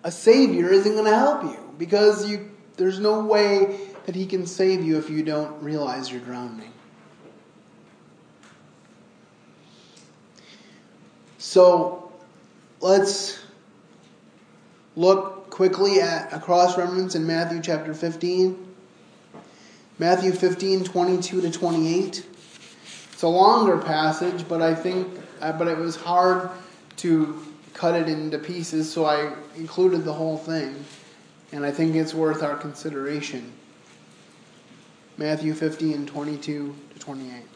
a 0.04 0.12
Savior 0.12 0.70
isn't 0.70 0.94
going 0.94 1.06
to 1.06 1.16
help 1.16 1.44
you 1.44 1.74
because 1.78 2.30
you, 2.30 2.52
there's 2.78 3.00
no 3.00 3.26
way 3.26 3.80
that 4.06 4.16
He 4.16 4.26
can 4.26 4.46
save 4.46 4.84
you 4.84 4.98
if 4.98 5.10
you 5.10 5.24
don't 5.24 5.62
realize 5.64 6.12
you're 6.12 6.22
drowning. 6.22 6.72
So 11.38 12.12
let's 12.82 13.40
look 14.96 15.50
quickly 15.50 16.02
at 16.02 16.34
a 16.34 16.40
cross 16.40 16.78
reference 16.78 17.16
in 17.16 17.28
Matthew 17.28 17.62
chapter 17.62 17.94
15. 17.94 18.72
Matthew 20.00 20.32
15, 20.32 20.84
22 20.84 21.42
to 21.42 21.52
28. 21.52 22.26
It's 23.12 23.22
a 23.22 23.28
longer 23.28 23.78
passage, 23.78 24.48
but 24.48 24.62
I 24.62 24.74
think, 24.74 25.08
uh, 25.40 25.54
but 25.54 25.68
it 25.68 25.78
was 25.78 25.96
hard 25.96 26.50
to 26.98 27.53
cut 27.74 27.96
it 27.96 28.08
into 28.08 28.38
pieces, 28.38 28.92
so 28.92 29.06
I 29.06 29.34
included 29.56 30.06
the 30.06 30.14
whole 30.14 30.38
thing, 30.38 30.86
and 31.52 31.66
I 31.66 31.72
think 31.72 31.96
it's 31.96 32.14
worth 32.14 32.44
our 32.44 32.56
consideration. 32.56 33.52
Matthew 35.18 35.54
15, 35.54 36.06
22 36.06 36.76
to 36.94 37.00
28. 37.00 37.53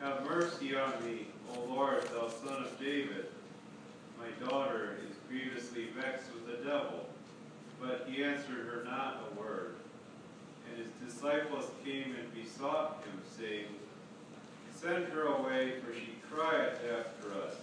Have 0.00 0.24
mercy 0.24 0.74
on 0.74 0.92
me, 1.04 1.26
O 1.54 1.74
Lord, 1.74 2.02
thou 2.04 2.28
son 2.28 2.62
of 2.62 2.80
David. 2.80 3.26
My 4.18 4.48
daughter 4.48 4.96
is 5.06 5.14
grievously 5.28 5.88
vexed 5.94 6.32
with 6.32 6.46
the 6.46 6.64
devil. 6.66 7.06
But 7.78 8.06
he 8.08 8.24
answered 8.24 8.66
her 8.66 8.82
not 8.84 9.22
a 9.30 9.38
word. 9.38 9.74
And 10.66 10.82
his 10.82 11.12
disciples 11.14 11.70
came 11.84 12.16
and 12.18 12.32
besought 12.34 13.04
him, 13.04 13.20
saying, 13.38 13.66
Send 14.74 15.04
her 15.12 15.26
away, 15.26 15.74
for 15.80 15.92
she 15.92 16.14
crieth 16.32 16.80
after 16.98 17.34
us. 17.42 17.56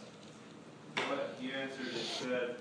But 0.93 1.35
he 1.39 1.51
answered 1.51 1.87
and 1.87 2.05
said, 2.05 2.55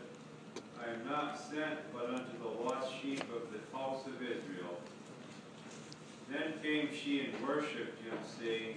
I 0.80 0.90
am 0.90 1.06
not 1.06 1.38
sent 1.38 1.80
but 1.92 2.06
unto 2.08 2.38
the 2.42 2.64
lost 2.64 2.88
sheep 3.02 3.20
of 3.20 3.52
the 3.52 3.76
house 3.76 4.06
of 4.06 4.22
Israel. 4.22 4.80
Then 6.30 6.54
came 6.62 6.88
she 6.94 7.20
and 7.26 7.46
worshipped 7.46 8.02
him, 8.02 8.18
saying, 8.40 8.76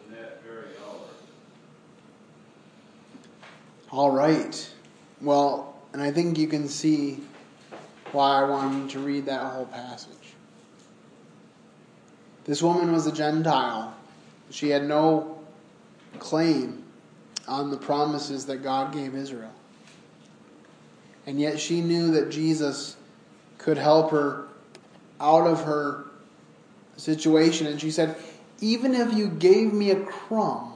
that 0.21 0.43
very 0.43 0.75
hour. 0.85 0.99
All 3.89 4.11
right. 4.11 4.69
Well, 5.21 5.75
and 5.93 6.01
I 6.01 6.11
think 6.11 6.37
you 6.37 6.47
can 6.47 6.67
see 6.67 7.19
why 8.11 8.41
I 8.41 8.43
wanted 8.43 8.89
to 8.91 8.99
read 8.99 9.25
that 9.25 9.41
whole 9.41 9.65
passage. 9.65 10.15
This 12.45 12.61
woman 12.61 12.91
was 12.91 13.07
a 13.07 13.11
Gentile. 13.11 13.95
She 14.49 14.69
had 14.69 14.83
no 14.83 15.39
claim 16.19 16.83
on 17.47 17.71
the 17.71 17.77
promises 17.77 18.45
that 18.47 18.57
God 18.57 18.93
gave 18.93 19.15
Israel. 19.15 19.53
And 21.25 21.39
yet 21.39 21.59
she 21.59 21.81
knew 21.81 22.11
that 22.11 22.29
Jesus 22.29 22.97
could 23.57 23.77
help 23.77 24.11
her 24.11 24.47
out 25.19 25.45
of 25.45 25.63
her 25.63 26.05
situation. 26.97 27.67
And 27.67 27.79
she 27.79 27.91
said, 27.91 28.15
Even 28.61 28.93
if 28.93 29.13
you 29.13 29.27
gave 29.27 29.73
me 29.73 29.89
a 29.89 29.99
crumb 29.99 30.73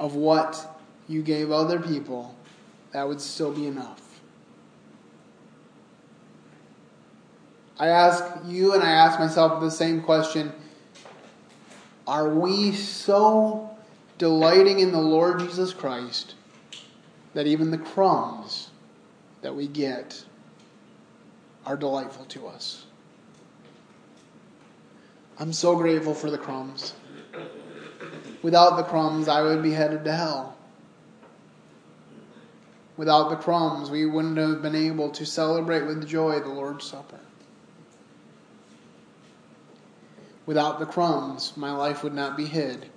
of 0.00 0.14
what 0.14 0.80
you 1.08 1.22
gave 1.22 1.50
other 1.50 1.78
people, 1.78 2.34
that 2.92 3.06
would 3.06 3.20
still 3.20 3.52
be 3.52 3.66
enough. 3.66 4.00
I 7.78 7.88
ask 7.88 8.24
you 8.46 8.72
and 8.72 8.82
I 8.82 8.90
ask 8.90 9.18
myself 9.18 9.60
the 9.60 9.70
same 9.70 10.00
question 10.00 10.52
Are 12.06 12.30
we 12.30 12.72
so 12.72 13.76
delighting 14.16 14.80
in 14.80 14.92
the 14.92 15.00
Lord 15.00 15.40
Jesus 15.40 15.74
Christ 15.74 16.34
that 17.34 17.46
even 17.46 17.70
the 17.70 17.78
crumbs 17.78 18.70
that 19.42 19.54
we 19.54 19.66
get 19.66 20.24
are 21.66 21.76
delightful 21.76 22.24
to 22.26 22.46
us? 22.46 22.85
I'm 25.38 25.52
so 25.52 25.76
grateful 25.76 26.14
for 26.14 26.30
the 26.30 26.38
crumbs. 26.38 26.94
Without 28.42 28.76
the 28.76 28.84
crumbs, 28.84 29.28
I 29.28 29.42
would 29.42 29.62
be 29.62 29.72
headed 29.72 30.04
to 30.04 30.12
hell. 30.12 30.56
Without 32.96 33.28
the 33.28 33.36
crumbs, 33.36 33.90
we 33.90 34.06
wouldn't 34.06 34.38
have 34.38 34.62
been 34.62 34.74
able 34.74 35.10
to 35.10 35.26
celebrate 35.26 35.82
with 35.82 36.06
joy 36.08 36.40
the 36.40 36.48
Lord's 36.48 36.86
Supper. 36.86 37.20
Without 40.46 40.78
the 40.78 40.86
crumbs, 40.86 41.54
my 41.56 41.72
life 41.72 42.02
would 42.02 42.14
not 42.14 42.36
be 42.36 42.46
hid 42.46 42.88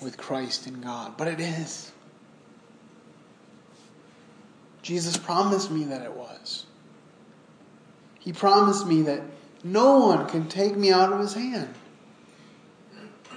with 0.00 0.16
Christ 0.16 0.66
in 0.66 0.80
God. 0.80 1.16
But 1.18 1.28
it 1.28 1.40
is. 1.40 1.92
Jesus 4.80 5.16
promised 5.16 5.70
me 5.70 5.84
that 5.84 6.02
it 6.02 6.12
was. 6.12 6.66
He 8.20 8.32
promised 8.32 8.86
me 8.86 9.02
that 9.02 9.22
no 9.64 9.98
one 9.98 10.28
can 10.28 10.46
take 10.46 10.76
me 10.76 10.92
out 10.92 11.12
of 11.12 11.18
his 11.18 11.34
hand. 11.34 11.74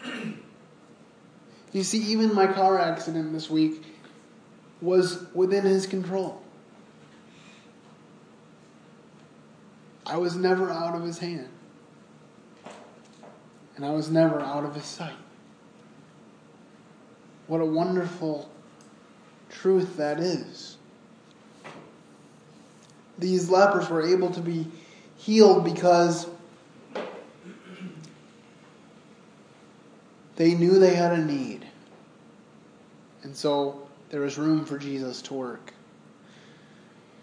You 1.73 1.83
see, 1.83 1.99
even 1.99 2.33
my 2.33 2.47
car 2.47 2.79
accident 2.79 3.33
this 3.33 3.49
week 3.49 3.83
was 4.81 5.25
within 5.33 5.63
his 5.63 5.85
control. 5.85 6.41
I 10.05 10.17
was 10.17 10.35
never 10.35 10.71
out 10.71 10.95
of 10.95 11.03
his 11.03 11.19
hand. 11.19 11.49
And 13.75 13.85
I 13.85 13.91
was 13.91 14.09
never 14.09 14.39
out 14.39 14.63
of 14.63 14.73
his 14.73 14.85
sight. 14.85 15.17
What 17.47 17.61
a 17.61 17.65
wonderful 17.65 18.49
truth 19.49 19.97
that 19.97 20.19
is. 20.19 20.77
These 23.19 23.49
lepers 23.49 23.89
were 23.89 24.01
able 24.01 24.31
to 24.31 24.41
be 24.41 24.67
healed 25.27 25.65
because 25.65 26.25
they 30.37 30.53
knew 30.53 30.79
they 30.79 30.95
had 30.95 31.11
a 31.11 31.17
need. 31.17 31.67
And 33.23 33.35
so 33.35 33.89
there 34.09 34.21
was 34.21 34.37
room 34.37 34.63
for 34.63 34.77
Jesus 34.77 35.21
to 35.23 35.33
work. 35.33 35.73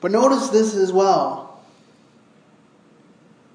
But 0.02 0.10
notice 0.10 0.50
this 0.50 0.74
as 0.74 0.92
well. 0.92 1.62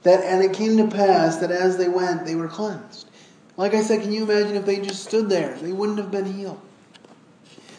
That 0.02 0.24
and 0.24 0.44
it 0.44 0.54
came 0.54 0.78
to 0.78 0.88
pass 0.88 1.38
that 1.38 1.52
as 1.52 1.78
they 1.78 1.88
went, 1.88 2.26
they 2.26 2.34
were 2.34 2.48
cleansed. 2.48 3.08
Like 3.56 3.76
I 3.76 3.84
said, 3.84 4.02
can 4.02 4.12
you 4.12 4.24
imagine 4.24 4.56
if 4.56 4.66
they 4.66 4.80
just 4.80 5.04
stood 5.04 5.30
there? 5.30 5.54
They 5.58 5.74
wouldn't 5.74 6.00
have 6.00 6.10
been 6.10 6.34
healed. 6.34 6.60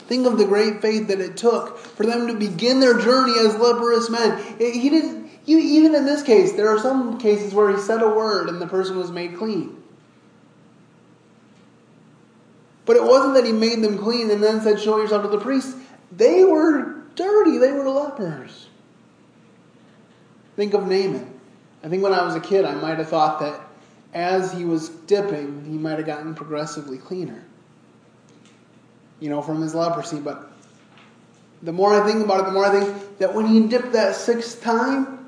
Think 0.06 0.24
of 0.24 0.38
the 0.38 0.44
great 0.44 0.82
faith 0.82 1.08
that 1.08 1.20
it 1.20 1.36
took 1.36 1.78
for 1.78 2.06
them 2.06 2.28
to 2.28 2.34
begin 2.34 2.78
their 2.78 2.96
journey 2.96 3.34
as 3.40 3.56
leprous 3.56 4.08
men. 4.08 4.40
He 4.60 4.88
didn't. 4.88 5.19
Even 5.58 5.94
in 5.94 6.04
this 6.04 6.22
case, 6.22 6.52
there 6.52 6.68
are 6.68 6.78
some 6.78 7.18
cases 7.18 7.52
where 7.54 7.70
he 7.70 7.78
said 7.78 8.02
a 8.02 8.08
word 8.08 8.48
and 8.48 8.60
the 8.60 8.66
person 8.66 8.96
was 8.96 9.10
made 9.10 9.36
clean. 9.36 9.76
But 12.86 12.96
it 12.96 13.04
wasn't 13.04 13.34
that 13.34 13.44
he 13.44 13.52
made 13.52 13.82
them 13.82 13.98
clean 13.98 14.30
and 14.30 14.42
then 14.42 14.60
said, 14.60 14.80
"Show 14.80 14.98
yourself 14.98 15.22
to 15.22 15.28
the 15.28 15.38
priest." 15.38 15.76
They 16.16 16.44
were 16.44 16.96
dirty. 17.14 17.58
They 17.58 17.72
were 17.72 17.88
lepers. 17.88 18.68
Think 20.56 20.74
of 20.74 20.82
Naaman. 20.82 21.38
I 21.84 21.88
think 21.88 22.02
when 22.02 22.12
I 22.12 22.24
was 22.24 22.34
a 22.34 22.40
kid, 22.40 22.64
I 22.64 22.74
might 22.74 22.98
have 22.98 23.08
thought 23.08 23.40
that 23.40 23.60
as 24.12 24.52
he 24.52 24.64
was 24.64 24.88
dipping, 24.88 25.64
he 25.64 25.78
might 25.78 25.98
have 25.98 26.06
gotten 26.06 26.34
progressively 26.34 26.98
cleaner. 26.98 27.44
You 29.20 29.30
know, 29.30 29.40
from 29.40 29.62
his 29.62 29.74
leprosy. 29.74 30.18
But 30.18 30.50
the 31.62 31.72
more 31.72 31.94
I 31.94 32.04
think 32.04 32.24
about 32.24 32.40
it, 32.40 32.46
the 32.46 32.52
more 32.52 32.64
I 32.64 32.70
think 32.70 33.18
that 33.18 33.34
when 33.34 33.46
he 33.46 33.60
dipped 33.66 33.92
that 33.92 34.16
sixth 34.16 34.62
time, 34.62 35.19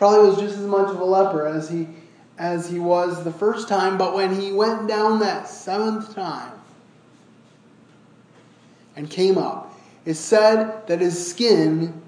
probably 0.00 0.30
was 0.30 0.38
just 0.38 0.56
as 0.56 0.66
much 0.66 0.88
of 0.88 0.98
a 0.98 1.04
leper 1.04 1.46
as 1.46 1.68
he 1.68 1.86
as 2.38 2.70
he 2.70 2.78
was 2.78 3.22
the 3.22 3.30
first 3.30 3.68
time, 3.68 3.98
but 3.98 4.14
when 4.14 4.34
he 4.40 4.50
went 4.50 4.88
down 4.88 5.20
that 5.20 5.46
seventh 5.46 6.14
time 6.14 6.54
and 8.96 9.10
came 9.10 9.36
up, 9.36 9.78
it 10.06 10.14
said 10.14 10.86
that 10.86 11.00
his 11.02 11.28
skin 11.28 12.00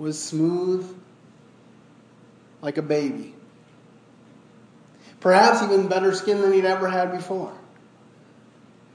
was 0.00 0.20
smooth 0.20 0.84
like 2.60 2.76
a 2.76 2.82
baby. 2.82 3.36
Perhaps 5.20 5.62
even 5.62 5.86
better 5.86 6.12
skin 6.12 6.40
than 6.40 6.52
he'd 6.52 6.64
ever 6.64 6.88
had 6.88 7.12
before. 7.12 7.56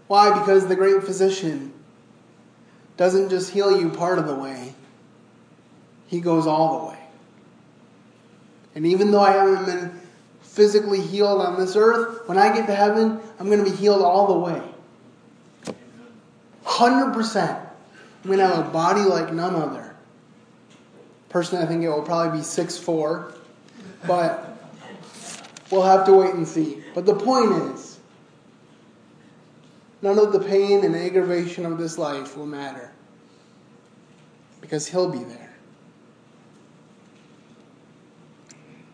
Why? 0.08 0.38
Because 0.38 0.68
the 0.68 0.76
great 0.76 1.02
physician 1.02 1.72
doesn't 2.98 3.30
just 3.30 3.52
heal 3.52 3.80
you 3.80 3.90
part 3.90 4.20
of 4.20 4.28
the 4.28 4.36
way, 4.36 4.76
he 6.08 6.20
goes 6.20 6.46
all 6.46 6.82
the 6.82 6.92
way. 6.92 7.03
And 8.76 8.86
even 8.86 9.12
though 9.12 9.22
I 9.22 9.32
haven't 9.32 9.66
been 9.66 10.02
physically 10.42 11.02
healed 11.02 11.42
on 11.42 11.60
this 11.60 11.76
earth, 11.76 12.28
when 12.28 12.38
I 12.38 12.54
get 12.54 12.68
to 12.68 12.76
heaven, 12.76 13.20
I'm 13.40 13.48
going 13.48 13.64
to 13.64 13.70
be 13.70 13.76
healed 13.76 14.02
all 14.02 14.28
the 14.28 14.40
way. 14.40 14.62
100%. 16.66 17.60
I'm 18.24 18.28
going 18.28 18.40
to 18.40 18.48
have 18.48 18.68
a 18.68 18.70
body 18.70 19.02
like 19.02 19.34
none 19.34 19.56
other. 19.56 19.96
Personally, 21.30 21.66
I 21.66 21.68
think 21.68 21.84
it 21.84 21.90
will 21.90 22.04
probably 22.04 22.40
be 22.40 22.44
six 22.44 22.78
four, 22.78 23.34
but 24.06 24.56
we'll 25.72 25.82
have 25.82 26.06
to 26.06 26.14
wait 26.14 26.36
and 26.36 26.48
see. 26.48 26.84
But 26.94 27.08
the 27.08 27.16
point 27.16 27.52
is, 27.74 28.00
none 30.04 30.20
of 30.20 30.32
the 30.32 30.40
pain 30.40 30.86
and 30.86 30.96
aggravation 30.96 31.66
of 31.66 31.80
this 31.80 31.98
life 31.98 32.38
will 32.38 32.46
matter 32.46 32.92
because 34.62 34.88
He'll 34.88 35.10
be 35.10 35.24
there. 35.24 35.53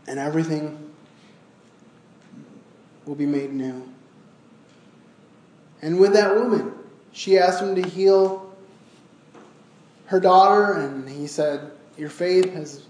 And 0.09 0.19
everything 0.19 0.91
will 3.05 3.15
be 3.15 3.25
made 3.25 3.53
new. 3.53 3.87
And 5.81 5.99
with 5.99 6.13
that 6.13 6.35
woman, 6.35 6.73
she 7.13 7.37
asked 7.37 7.61
him 7.61 7.75
to 7.75 7.87
heal 7.87 8.53
her 10.07 10.19
daughter, 10.19 10.73
and 10.73 11.07
he 11.07 11.27
said, 11.27 11.71
Your 11.97 12.09
faith 12.09 12.51
has 12.53 12.83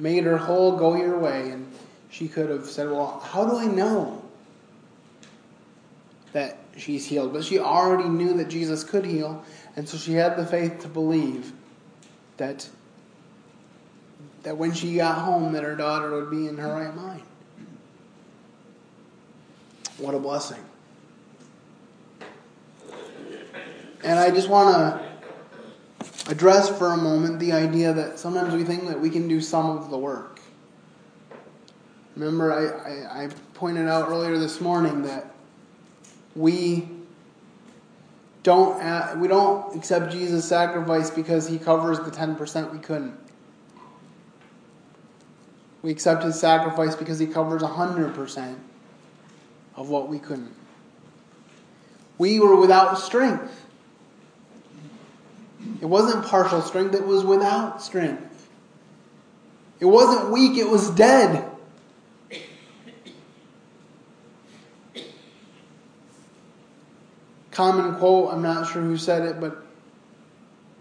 made 0.00 0.24
her 0.24 0.36
whole, 0.36 0.76
go 0.76 0.96
your 0.96 1.18
way. 1.18 1.50
And 1.50 1.70
she 2.10 2.26
could 2.26 2.50
have 2.50 2.66
said, 2.66 2.90
Well, 2.90 3.20
how 3.20 3.44
do 3.44 3.56
I 3.56 3.66
know 3.66 4.22
that 6.32 6.58
she's 6.76 7.06
healed. 7.06 7.32
But 7.32 7.44
she 7.44 7.58
already 7.58 8.08
knew 8.08 8.34
that 8.34 8.48
Jesus 8.48 8.84
could 8.84 9.04
heal, 9.04 9.44
and 9.76 9.88
so 9.88 9.96
she 9.96 10.12
had 10.12 10.36
the 10.36 10.46
faith 10.46 10.80
to 10.80 10.88
believe 10.88 11.52
that 12.36 12.68
that 14.42 14.56
when 14.56 14.72
she 14.72 14.96
got 14.96 15.18
home 15.18 15.52
that 15.52 15.62
her 15.62 15.76
daughter 15.76 16.10
would 16.12 16.30
be 16.30 16.48
in 16.48 16.56
her 16.56 16.72
right 16.72 16.94
mind. 16.94 17.22
What 19.98 20.14
a 20.14 20.18
blessing. 20.18 20.62
And 24.04 24.18
I 24.18 24.30
just 24.30 24.48
want 24.48 24.74
to 24.74 26.30
address 26.30 26.68
for 26.68 26.88
a 26.88 26.96
moment 26.96 27.38
the 27.38 27.52
idea 27.52 27.92
that 27.92 28.18
sometimes 28.18 28.54
we 28.54 28.64
think 28.64 28.88
that 28.88 29.00
we 29.00 29.10
can 29.10 29.28
do 29.28 29.40
some 29.40 29.76
of 29.76 29.90
the 29.90 29.98
work. 29.98 30.40
Remember, 32.16 32.52
I, 32.52 33.20
I, 33.20 33.24
I 33.24 33.28
pointed 33.54 33.88
out 33.88 34.08
earlier 34.08 34.38
this 34.38 34.60
morning 34.60 35.02
that 35.02 35.32
we 36.34 36.88
don't 38.42 39.20
we 39.20 39.28
don't 39.28 39.76
accept 39.76 40.12
Jesus' 40.12 40.44
sacrifice 40.44 41.10
because 41.10 41.48
he 41.48 41.58
covers 41.58 41.98
the 42.00 42.10
10% 42.10 42.72
we 42.72 42.78
couldn't. 42.78 43.16
We 45.82 45.90
accept 45.90 46.22
his 46.22 46.38
sacrifice 46.38 46.94
because 46.94 47.18
he 47.18 47.26
covers 47.26 47.62
100% 47.62 48.56
of 49.74 49.88
what 49.88 50.08
we 50.08 50.18
couldn't. 50.18 50.54
We 52.18 52.38
were 52.38 52.56
without 52.56 52.98
strength. 52.98 53.66
It 55.80 55.86
wasn't 55.86 56.24
partial 56.24 56.62
strength, 56.62 56.94
it 56.94 57.06
was 57.06 57.24
without 57.24 57.82
strength. 57.82 58.48
It 59.80 59.86
wasn't 59.86 60.30
weak, 60.30 60.56
it 60.56 60.68
was 60.68 60.90
dead. 60.90 61.48
Common 67.50 67.96
quote, 67.96 68.32
I'm 68.32 68.42
not 68.42 68.72
sure 68.72 68.82
who 68.82 68.96
said 68.96 69.22
it, 69.22 69.40
but 69.40 69.64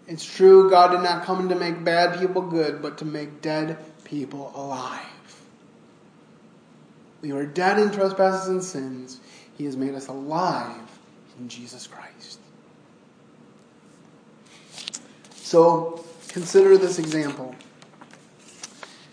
it's 0.07 0.23
true 0.23 0.69
God 0.69 0.91
did 0.91 1.01
not 1.01 1.25
come 1.25 1.49
to 1.49 1.55
make 1.55 1.83
bad 1.83 2.19
people 2.19 2.43
good, 2.43 2.81
but 2.81 2.99
to 2.99 3.05
make 3.05 3.41
dead 3.41 3.77
people 4.11 4.51
alive. 4.53 5.07
We 7.21 7.31
were 7.31 7.45
dead 7.45 7.79
in 7.79 7.91
trespasses 7.91 8.49
and 8.49 8.61
sins. 8.61 9.21
He 9.57 9.63
has 9.63 9.77
made 9.77 9.95
us 9.95 10.07
alive 10.07 10.75
in 11.39 11.47
Jesus 11.47 11.87
Christ. 11.87 12.39
So 15.31 16.03
consider 16.27 16.77
this 16.77 16.99
example. 16.99 17.55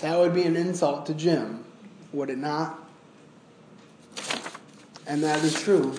That 0.00 0.18
would 0.18 0.34
be 0.34 0.42
an 0.42 0.56
insult 0.56 1.06
to 1.06 1.14
Jim, 1.14 1.64
would 2.12 2.30
it 2.30 2.38
not? 2.38 2.80
And 5.06 5.22
that 5.22 5.44
is 5.44 5.54
true. 5.54 5.94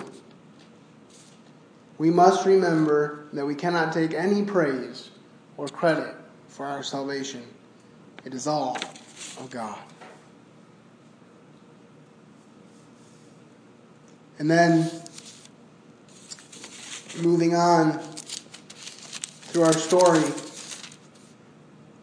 We 1.98 2.10
must 2.10 2.44
remember 2.44 3.26
that 3.32 3.46
we 3.46 3.54
cannot 3.54 3.92
take 3.92 4.12
any 4.12 4.44
praise 4.44 5.10
or 5.56 5.68
credit 5.68 6.14
for 6.48 6.66
our 6.66 6.82
salvation. 6.82 7.42
It 8.24 8.34
is 8.34 8.46
all 8.46 8.76
of 9.38 9.48
God. 9.50 9.78
And 14.38 14.50
then, 14.50 14.90
moving 17.18 17.54
on 17.54 17.98
through 17.98 19.62
our 19.62 19.72
story 19.72 20.24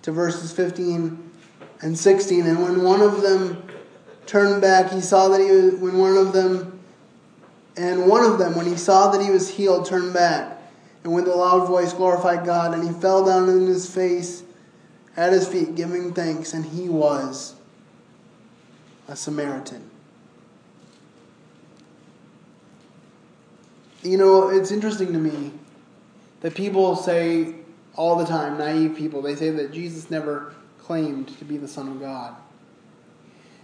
to 0.02 0.12
verses 0.12 0.52
15 0.52 1.32
and 1.82 1.98
16. 1.98 2.46
And 2.48 2.62
when 2.62 2.84
one 2.84 3.02
of 3.02 3.22
them 3.22 3.64
turned 4.26 4.62
back, 4.62 4.92
he 4.92 5.02
saw 5.02 5.30
that 5.30 5.40
he 5.40 5.52
was, 5.52 5.76
when 5.76 5.98
one 5.98 6.18
of 6.18 6.34
them, 6.34 6.80
and 7.76 8.08
one 8.08 8.24
of 8.24 8.38
them, 8.38 8.56
when 8.56 8.66
he 8.66 8.76
saw 8.76 9.12
that 9.12 9.22
he 9.22 9.32
was 9.32 9.50
healed, 9.50 9.86
turned 9.86 10.14
back 10.14 10.54
and 11.04 11.14
with 11.14 11.28
a 11.28 11.36
loud 11.36 11.68
voice 11.68 11.94
glorified 11.94 12.46
God. 12.46 12.74
And 12.74 12.84
he 12.84 12.92
fell 13.02 13.26
down 13.26 13.50
on 13.50 13.68
his 13.68 13.94
face 13.94 14.44
at 15.18 15.34
his 15.34 15.48
feet, 15.48 15.76
giving 15.76 16.14
thanks. 16.14 16.54
And 16.54 16.66
he 16.66 16.90
was 16.90 17.56
a 19.08 19.16
Samaritan. 19.16 19.90
You 24.04 24.18
know, 24.18 24.50
it's 24.50 24.72
interesting 24.72 25.14
to 25.14 25.20
me 25.20 25.52
that 26.42 26.56
people 26.56 26.96
say 26.96 27.56
all 27.96 28.18
the 28.18 28.26
time, 28.26 28.58
naive 28.58 28.96
people, 28.96 29.22
they 29.22 29.36
say 29.36 29.50
that 29.52 29.72
Jesus 29.72 30.12
never 30.12 30.54
claimed 30.80 31.38
to 31.38 31.46
be 31.46 31.58
the 31.58 31.68
Son 31.68 31.88
of 31.88 32.00
God. 32.00 32.36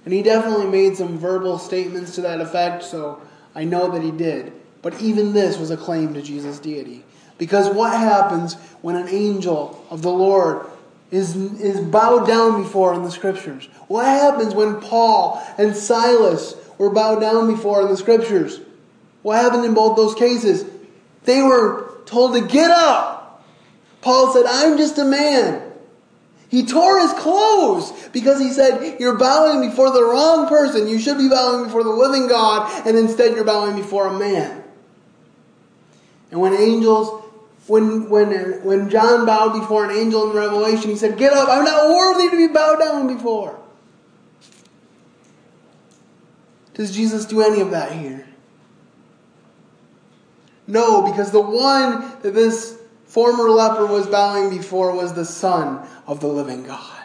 And 0.05 0.13
he 0.13 0.23
definitely 0.23 0.67
made 0.67 0.95
some 0.95 1.17
verbal 1.17 1.59
statements 1.59 2.15
to 2.15 2.21
that 2.21 2.39
effect, 2.39 2.83
so 2.83 3.21
I 3.53 3.65
know 3.65 3.91
that 3.91 4.01
he 4.01 4.11
did. 4.11 4.53
But 4.81 5.01
even 5.01 5.33
this 5.33 5.57
was 5.57 5.71
a 5.71 5.77
claim 5.77 6.13
to 6.13 6.21
Jesus' 6.21 6.59
deity. 6.59 7.03
Because 7.37 7.73
what 7.73 7.93
happens 7.93 8.55
when 8.81 8.95
an 8.95 9.09
angel 9.09 9.85
of 9.89 10.01
the 10.01 10.11
Lord 10.11 10.65
is, 11.11 11.35
is 11.35 11.79
bowed 11.81 12.27
down 12.27 12.63
before 12.63 12.93
in 12.93 13.03
the 13.03 13.11
scriptures? 13.11 13.67
What 13.87 14.05
happens 14.05 14.55
when 14.55 14.79
Paul 14.79 15.43
and 15.57 15.75
Silas 15.75 16.55
were 16.77 16.91
bowed 16.91 17.19
down 17.19 17.53
before 17.53 17.81
in 17.81 17.89
the 17.89 17.97
scriptures? 17.97 18.61
What 19.21 19.41
happened 19.41 19.65
in 19.65 19.73
both 19.73 19.95
those 19.95 20.15
cases? 20.15 20.65
They 21.23 21.41
were 21.41 21.91
told 22.05 22.33
to 22.33 22.41
get 22.41 22.71
up. 22.71 23.45
Paul 24.01 24.33
said, 24.33 24.45
I'm 24.47 24.77
just 24.77 24.97
a 24.97 25.05
man. 25.05 25.69
He 26.49 26.65
tore 26.65 26.99
his 26.99 27.13
clothes 27.13 27.91
because 28.09 28.39
he 28.39 28.51
said, 28.51 28.99
You're 28.99 29.17
bowing 29.17 29.69
before 29.69 29.91
the 29.91 30.03
wrong 30.03 30.47
person. 30.47 30.87
You 30.87 30.97
should 30.97 31.17
be 31.17 31.29
bowing 31.29 31.65
before 31.65 31.83
the 31.83 31.89
living 31.89 32.27
God, 32.27 32.87
and 32.87 32.97
instead 32.97 33.35
you're 33.35 33.43
bowing 33.43 33.75
before 33.75 34.07
a 34.07 34.17
man. 34.17 34.63
And 36.31 36.39
when 36.39 36.53
angels, 36.53 37.23
when, 37.67 38.09
when, 38.09 38.63
when 38.63 38.89
John 38.89 39.27
bowed 39.27 39.59
before 39.59 39.85
an 39.85 39.95
angel 39.95 40.29
in 40.29 40.35
Revelation, 40.35 40.89
he 40.89 40.95
said, 40.95 41.19
Get 41.19 41.33
up, 41.33 41.49
I'm 41.49 41.63
not 41.63 41.89
worthy 41.89 42.29
to 42.29 42.47
be 42.47 42.51
bowed 42.51 42.79
down 42.79 43.13
before. 43.13 43.59
Does 46.73 46.95
Jesus 46.95 47.25
do 47.25 47.41
any 47.41 47.61
of 47.61 47.71
that 47.71 47.91
here? 47.91 48.28
No, 50.69 51.01
because 51.01 51.31
the 51.31 51.41
one 51.41 52.11
that 52.21 52.35
this 52.35 52.77
former 53.07 53.49
leper 53.49 53.87
was 53.87 54.05
bowing 54.05 54.55
before 54.55 54.95
was 54.95 55.13
the 55.13 55.25
Son 55.25 55.83
of 56.05 56.19
the 56.19 56.27
living 56.27 56.63
God. 56.63 57.01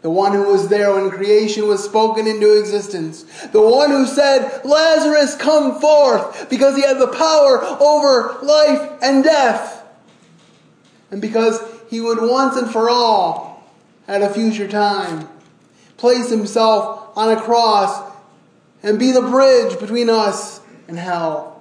The 0.00 0.08
one 0.08 0.32
who 0.32 0.44
was 0.44 0.68
there 0.68 0.94
when 0.94 1.10
creation 1.10 1.68
was 1.68 1.84
spoken 1.84 2.26
into 2.26 2.58
existence. 2.58 3.24
The 3.48 3.60
one 3.60 3.90
who 3.90 4.06
said, 4.06 4.62
Lazarus, 4.64 5.36
come 5.36 5.78
forth, 5.78 6.48
because 6.48 6.76
he 6.76 6.82
had 6.82 6.98
the 6.98 7.08
power 7.08 7.62
over 7.78 8.38
life 8.42 8.98
and 9.02 9.22
death. 9.22 9.86
And 11.10 11.20
because 11.20 11.60
he 11.90 12.00
would 12.00 12.22
once 12.22 12.56
and 12.56 12.70
for 12.70 12.88
all, 12.88 13.70
at 14.06 14.22
a 14.22 14.30
future 14.30 14.68
time, 14.68 15.28
place 15.98 16.30
himself 16.30 17.10
on 17.18 17.36
a 17.36 17.38
cross 17.38 18.10
and 18.82 18.98
be 18.98 19.12
the 19.12 19.20
bridge 19.20 19.78
between 19.78 20.08
us 20.08 20.62
and 20.86 20.96
hell 20.98 21.57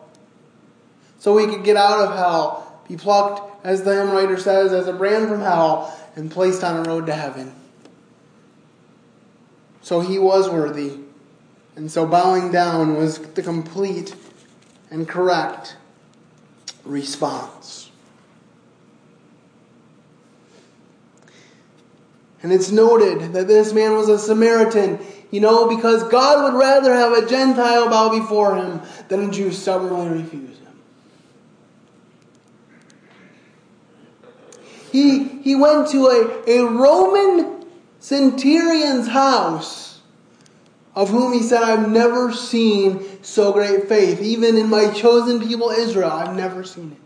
so 1.20 1.34
we 1.34 1.48
could 1.48 1.64
get 1.64 1.78
out 1.78 2.00
of 2.00 2.16
hell, 2.16 2.82
be 2.88 2.96
plucked, 2.98 3.66
as 3.66 3.84
the 3.84 3.94
hymn 3.96 4.12
writer 4.12 4.38
says, 4.38 4.72
as 4.72 4.88
a 4.88 4.94
brand 4.94 5.30
from 5.30 5.42
hell, 5.42 5.96
and 6.16 6.32
placed 6.32 6.64
on 6.64 6.86
a 6.86 6.90
road 6.90 7.06
to 7.08 7.14
heaven. 7.14 7.54
So 9.82 10.00
he 10.00 10.20
was 10.20 10.50
worthy. 10.50 10.98
And 11.76 11.92
so 11.92 12.06
bowing 12.06 12.52
down 12.52 12.98
was 12.98 13.20
the 13.20 13.44
complete 13.44 14.16
and 14.90 15.08
correct 15.08 15.78
response. 16.84 17.92
And 22.42 22.52
it's 22.52 22.72
noted 22.72 23.34
that 23.34 23.48
this 23.48 23.74
man 23.74 23.94
was 23.94 24.10
a 24.10 24.18
Samaritan, 24.18 25.00
you 25.32 25.40
know, 25.40 25.68
because 25.68 26.04
God 26.04 26.44
would 26.44 26.60
rather 26.60 26.94
have 26.94 27.12
a 27.14 27.28
Gentile 27.28 27.90
bow 27.90 28.10
before 28.10 28.56
him 28.56 28.82
than 29.10 29.30
a 29.30 29.32
Jew 29.32 29.52
stubbornly 29.52 30.22
refuse 30.22 30.58
him. 30.60 30.80
He, 34.98 35.28
he 35.44 35.56
went 35.56 35.90
to 35.90 36.08
a, 36.08 36.44
a 36.48 36.66
Roman 36.66 37.68
centurion's 38.00 39.08
house, 39.08 40.02
of 40.96 41.12
whom 41.12 41.34
he 41.34 41.44
said, 41.44 41.62
I've 41.62 41.88
never 41.88 42.34
seen 42.34 43.24
so 43.24 43.54
great 43.54 43.88
faith. 43.88 44.24
Even 44.24 44.58
in 44.58 44.72
my 44.72 44.90
chosen 44.90 45.40
people 45.40 45.70
Israel, 45.70 46.10
I've 46.10 46.36
never 46.36 46.64
seen 46.64 46.94
it. 46.94 46.98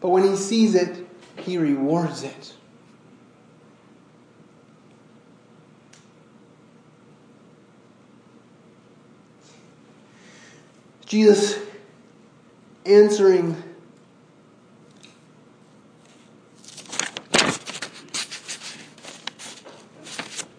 But 0.00 0.10
when 0.10 0.22
he 0.22 0.36
sees 0.36 0.76
it, 0.76 1.04
he 1.38 1.58
rewards 1.58 2.22
it. 2.22 2.54
Jesus 11.06 11.58
answering 12.86 13.64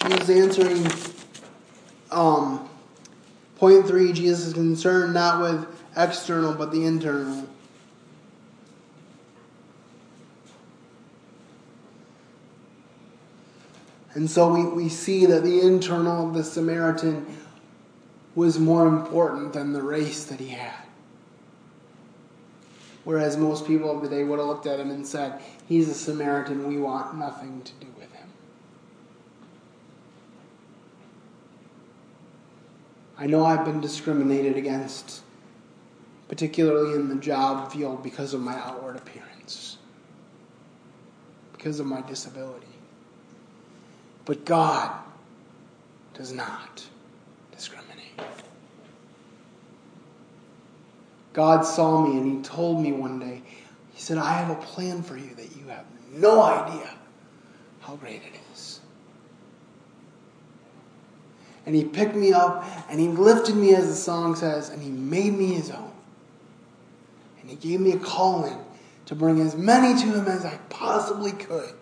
Jesus 0.10 0.30
answering 0.30 1.14
um, 2.12 2.68
point 3.58 3.86
three, 3.86 4.12
Jesus 4.12 4.48
is 4.48 4.54
concerned 4.54 5.14
not 5.14 5.42
with 5.42 5.68
external 5.96 6.54
but 6.54 6.72
the 6.72 6.86
internal. 6.86 7.48
And 14.16 14.30
so 14.30 14.52
we, 14.54 14.66
we 14.66 14.90
see 14.90 15.28
that 15.28 15.44
the 15.44 15.62
internal 15.62 16.28
of 16.28 16.34
the 16.34 16.44
Samaritan 16.44 17.26
was 18.36 18.60
more 18.60 18.88
important 18.88 19.54
than 19.54 19.74
the 19.74 19.82
race 19.82 20.26
that 20.26 20.40
he 20.40 20.50
had. 20.50 20.84
Whereas 23.04 23.38
most 23.38 23.66
people 23.66 23.96
of 23.96 24.02
the 24.02 24.10
day 24.10 24.24
would 24.24 24.40
have 24.40 24.48
looked 24.48 24.66
at 24.66 24.80
him 24.80 24.90
and 24.90 25.06
said, 25.06 25.42
He's 25.68 25.90
a 25.90 25.94
Samaritan, 25.94 26.68
we 26.68 26.78
want 26.78 27.18
nothing 27.18 27.62
to 27.62 27.72
do 27.80 27.88
with 27.98 28.12
him. 28.14 28.30
I 33.20 33.26
know 33.26 33.46
I've 33.46 33.66
been 33.66 33.82
discriminated 33.82 34.56
against, 34.56 35.24
particularly 36.30 36.96
in 36.96 37.10
the 37.10 37.16
job 37.16 37.70
field, 37.70 38.02
because 38.02 38.34
of 38.34 38.40
my 38.40 38.56
outward 38.56 38.96
appearance, 38.96 39.78
because 41.52 41.82
of 41.82 41.86
my 41.86 42.00
disability. 42.02 42.66
But 44.24 44.46
God 44.46 44.92
does 46.14 46.32
not 46.32 46.88
discriminate. 47.52 48.22
God 51.34 51.64
saw 51.64 52.08
me 52.08 52.18
and 52.18 52.38
He 52.38 52.42
told 52.42 52.82
me 52.82 52.94
one 52.94 53.20
day, 53.20 53.42
He 53.94 54.00
said, 54.00 54.18
I 54.18 54.32
have 54.32 54.50
a 54.50 54.62
plan 54.62 55.04
for 55.04 55.18
you 55.18 55.36
that 55.36 55.58
you 55.58 55.68
have 55.68 55.86
no 56.14 56.42
idea 56.42 56.90
how 57.82 57.98
great 57.98 58.22
it 58.22 58.40
is. 58.54 58.79
And 61.70 61.76
He 61.76 61.84
picked 61.84 62.16
me 62.16 62.34
up 62.34 62.66
and 62.90 63.00
He 63.00 63.10
lifted 63.10 63.56
me, 63.56 63.76
as 63.76 63.86
the 63.86 63.94
song 63.94 64.36
says, 64.36 64.70
and 64.70 64.82
He 64.82 64.90
made 64.90 65.38
me 65.38 65.54
His 65.54 65.70
own. 65.70 65.92
And 67.42 67.48
He 67.48 67.56
gave 67.56 67.80
me 67.80 67.92
a 67.92 68.00
calling 68.00 68.58
to 69.06 69.14
bring 69.14 69.40
as 69.40 69.56
many 69.56 69.94
to 70.02 70.08
Him 70.08 70.26
as 70.26 70.46
I 70.46 70.58
possibly 70.70 71.32
could 71.32 71.76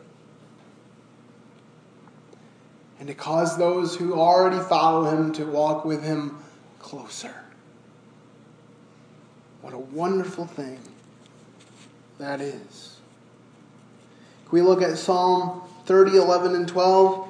and 3.00 3.08
to 3.08 3.14
cause 3.14 3.58
those 3.58 3.96
who 3.96 4.20
already 4.20 4.60
follow 4.60 5.10
him 5.10 5.32
to 5.32 5.46
walk 5.46 5.86
with 5.86 6.04
him 6.04 6.38
closer. 6.80 7.34
What 9.62 9.74
a 9.74 9.78
wonderful 9.78 10.48
thing 10.48 10.80
that 12.18 12.42
is. 12.42 12.98
We 14.52 14.62
look 14.62 14.82
at 14.82 14.98
Psalm 14.98 15.62
30, 15.86 16.18
11, 16.18 16.56
and 16.56 16.68
12? 16.68 17.27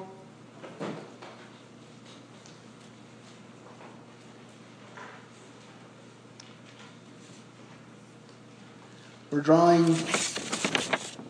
We're 9.38 9.44
drawing 9.44 9.94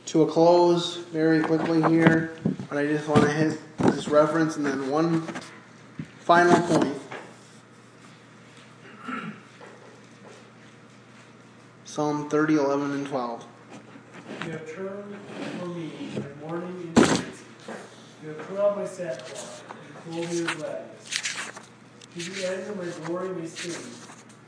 to 0.07 0.23
a 0.23 0.27
close 0.27 0.97
very 0.97 1.43
quickly 1.43 1.83
here, 1.91 2.33
but 2.71 2.79
I 2.79 2.87
just 2.87 3.07
want 3.07 3.21
to 3.25 3.31
hit 3.31 3.61
this 3.77 4.09
reference 4.09 4.57
and 4.57 4.65
then 4.65 4.89
one 4.91 5.21
final 6.21 6.59
point. 6.69 6.97
Psalm 11.85 12.31
30, 12.31 12.55
11, 12.55 12.93
and 12.93 13.07
12. 13.09 13.47
You 14.47 14.53
have 14.53 14.75
turned 14.75 15.17
for 15.61 15.67
me 15.67 15.93
my 16.17 16.47
mourning 16.49 16.81
into 16.81 17.03
dancing. 17.03 17.27
You 18.23 18.29
have 18.31 18.39
put 18.39 18.59
on 18.59 18.79
my 18.79 18.87
sackcloth 18.87 19.65
and 19.69 20.15
clothed 20.15 20.33
me 20.33 20.41
with 20.45 20.57
gladness. 20.57 21.51
To 22.15 22.31
the 22.31 22.53
end 22.53 22.71
of 22.71 23.03
my 23.03 23.07
glory 23.07 23.35
may 23.35 23.47
sing. 23.47 23.93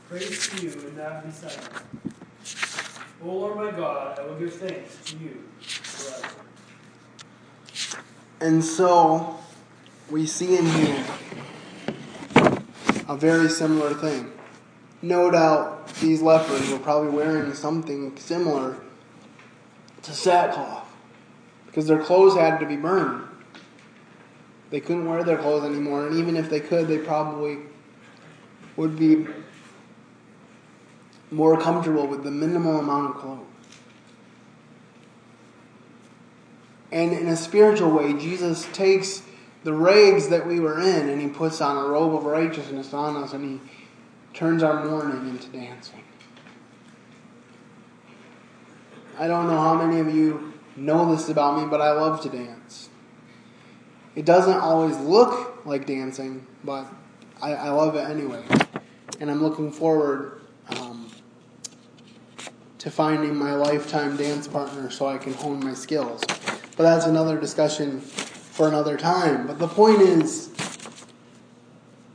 Praise 0.09 0.49
to 0.49 0.65
you 0.65 0.71
and 0.71 0.97
not 0.97 1.23
be 1.23 1.31
silent. 1.31 1.90
O 3.23 3.27
Lord 3.27 3.55
my 3.55 3.71
God, 3.71 4.17
I 4.17 4.25
will 4.25 4.35
give 4.35 4.53
thanks 4.53 4.97
to 5.05 5.17
you 5.17 5.37
forever. 5.61 6.35
And 8.39 8.63
so 8.63 9.37
we 10.09 10.25
see 10.25 10.57
in 10.57 10.65
here 10.65 11.05
a 13.07 13.15
very 13.15 13.47
similar 13.47 13.93
thing. 13.93 14.31
No 15.03 15.29
doubt 15.29 15.87
these 15.95 16.21
lepers 16.21 16.71
were 16.71 16.79
probably 16.79 17.11
wearing 17.11 17.53
something 17.53 18.17
similar 18.17 18.77
to 20.01 20.13
sackcloth 20.13 20.87
because 21.67 21.85
their 21.85 22.01
clothes 22.01 22.35
had 22.35 22.59
to 22.59 22.65
be 22.65 22.75
burned. 22.75 23.27
They 24.71 24.79
couldn't 24.79 25.07
wear 25.07 25.23
their 25.23 25.37
clothes 25.37 25.65
anymore, 25.65 26.07
and 26.07 26.17
even 26.17 26.35
if 26.35 26.49
they 26.49 26.59
could, 26.59 26.87
they 26.87 26.97
probably 26.97 27.59
would 28.77 28.97
be 28.97 29.27
more 31.31 31.59
comfortable 31.59 32.05
with 32.05 32.23
the 32.23 32.31
minimal 32.31 32.79
amount 32.79 33.15
of 33.15 33.21
clothes. 33.21 33.45
And 36.91 37.13
in 37.13 37.27
a 37.27 37.37
spiritual 37.37 37.91
way, 37.91 38.13
Jesus 38.13 38.67
takes 38.73 39.23
the 39.63 39.73
rags 39.73 40.27
that 40.27 40.45
we 40.45 40.59
were 40.59 40.79
in 40.79 41.07
and 41.07 41.21
he 41.21 41.29
puts 41.29 41.61
on 41.61 41.77
a 41.77 41.87
robe 41.87 42.13
of 42.15 42.25
righteousness 42.25 42.93
on 42.93 43.15
us 43.15 43.31
and 43.31 43.61
he 43.61 43.69
turns 44.33 44.61
our 44.61 44.83
mourning 44.85 45.29
into 45.29 45.47
dancing. 45.49 46.03
I 49.17 49.27
don't 49.27 49.47
know 49.47 49.57
how 49.57 49.75
many 49.75 49.99
of 49.99 50.13
you 50.13 50.53
know 50.75 51.15
this 51.15 51.29
about 51.29 51.61
me, 51.61 51.67
but 51.67 51.79
I 51.79 51.91
love 51.91 52.21
to 52.23 52.29
dance. 52.29 52.89
It 54.15 54.25
doesn't 54.25 54.57
always 54.57 54.97
look 54.97 55.65
like 55.65 55.85
dancing, 55.85 56.45
but 56.63 56.87
I, 57.41 57.53
I 57.53 57.69
love 57.69 57.95
it 57.95 58.09
anyway. 58.09 58.43
And 59.19 59.29
I'm 59.29 59.41
looking 59.41 59.71
forward 59.71 60.41
um, 60.69 61.09
to 62.81 62.89
finding 62.89 63.35
my 63.35 63.53
lifetime 63.53 64.17
dance 64.17 64.47
partner 64.47 64.89
so 64.89 65.07
I 65.07 65.19
can 65.19 65.33
hone 65.33 65.63
my 65.63 65.75
skills. 65.75 66.23
But 66.75 66.79
that's 66.79 67.05
another 67.05 67.39
discussion 67.39 68.01
for 68.01 68.67
another 68.67 68.97
time. 68.97 69.45
But 69.45 69.59
the 69.59 69.67
point 69.67 70.01
is 70.01 70.49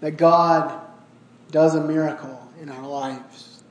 that 0.00 0.16
God 0.16 0.80
does 1.52 1.76
a 1.76 1.80
miracle 1.80 2.50
in 2.60 2.68
our 2.68 2.84
lives. 2.84 3.62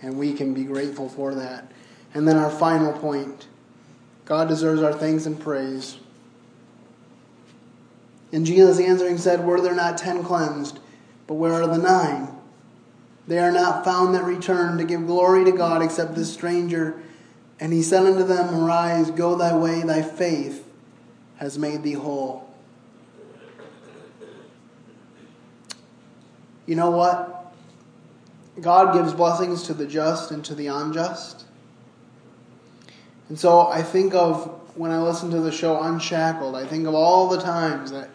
And 0.00 0.18
we 0.18 0.32
can 0.32 0.54
be 0.54 0.64
grateful 0.64 1.10
for 1.10 1.34
that. 1.34 1.72
And 2.14 2.26
then 2.26 2.38
our 2.38 2.50
final 2.50 2.94
point 2.94 3.48
God 4.24 4.48
deserves 4.48 4.80
our 4.80 4.94
thanks 4.94 5.26
and 5.26 5.38
praise. 5.38 5.98
And 8.32 8.46
Jesus 8.46 8.80
answering 8.80 9.18
said, 9.18 9.44
Were 9.44 9.60
there 9.60 9.74
not 9.74 9.98
ten 9.98 10.24
cleansed? 10.24 10.78
But 11.26 11.34
where 11.34 11.52
are 11.52 11.66
the 11.66 11.76
nine? 11.76 12.37
They 13.28 13.38
are 13.38 13.52
not 13.52 13.84
found 13.84 14.14
that 14.14 14.24
return 14.24 14.78
to 14.78 14.84
give 14.84 15.06
glory 15.06 15.44
to 15.44 15.52
God 15.52 15.82
except 15.82 16.14
this 16.14 16.32
stranger. 16.32 16.98
And 17.60 17.74
he 17.74 17.82
said 17.82 18.06
unto 18.06 18.24
them, 18.24 18.54
Arise, 18.54 19.10
go 19.10 19.36
thy 19.36 19.54
way, 19.54 19.82
thy 19.82 20.00
faith 20.00 20.66
has 21.36 21.58
made 21.58 21.82
thee 21.82 21.92
whole. 21.92 22.48
You 26.64 26.74
know 26.74 26.90
what? 26.90 27.54
God 28.62 28.94
gives 28.94 29.12
blessings 29.12 29.62
to 29.64 29.74
the 29.74 29.86
just 29.86 30.30
and 30.30 30.42
to 30.46 30.54
the 30.54 30.68
unjust. 30.68 31.44
And 33.28 33.38
so 33.38 33.68
I 33.68 33.82
think 33.82 34.14
of 34.14 34.58
when 34.74 34.90
I 34.90 35.02
listen 35.02 35.30
to 35.32 35.40
the 35.40 35.52
show 35.52 35.82
Unshackled, 35.82 36.54
I 36.54 36.64
think 36.64 36.86
of 36.86 36.94
all 36.94 37.28
the 37.28 37.42
times 37.42 37.90
that 37.90 38.08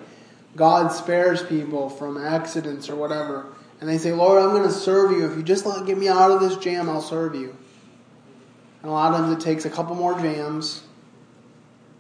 God 0.56 0.88
spares 0.88 1.44
people 1.44 1.88
from 1.88 2.18
accidents 2.18 2.90
or 2.90 2.96
whatever. 2.96 3.54
And 3.84 3.92
they 3.92 3.98
say, 3.98 4.14
Lord, 4.14 4.42
I'm 4.42 4.52
going 4.52 4.64
to 4.64 4.72
serve 4.72 5.12
you. 5.12 5.30
If 5.30 5.36
you 5.36 5.44
just 5.44 5.66
let 5.66 5.86
get 5.86 5.98
me 5.98 6.08
out 6.08 6.32
of 6.32 6.40
this 6.40 6.56
jam, 6.56 6.88
I'll 6.88 7.02
serve 7.02 7.36
you. 7.36 7.54
And 8.82 8.90
a 8.90 8.94
lot 8.94 9.12
of 9.12 9.20
times 9.20 9.34
it 9.34 9.46
takes 9.46 9.66
a 9.66 9.70
couple 9.70 9.94
more 9.94 10.18
jams 10.18 10.84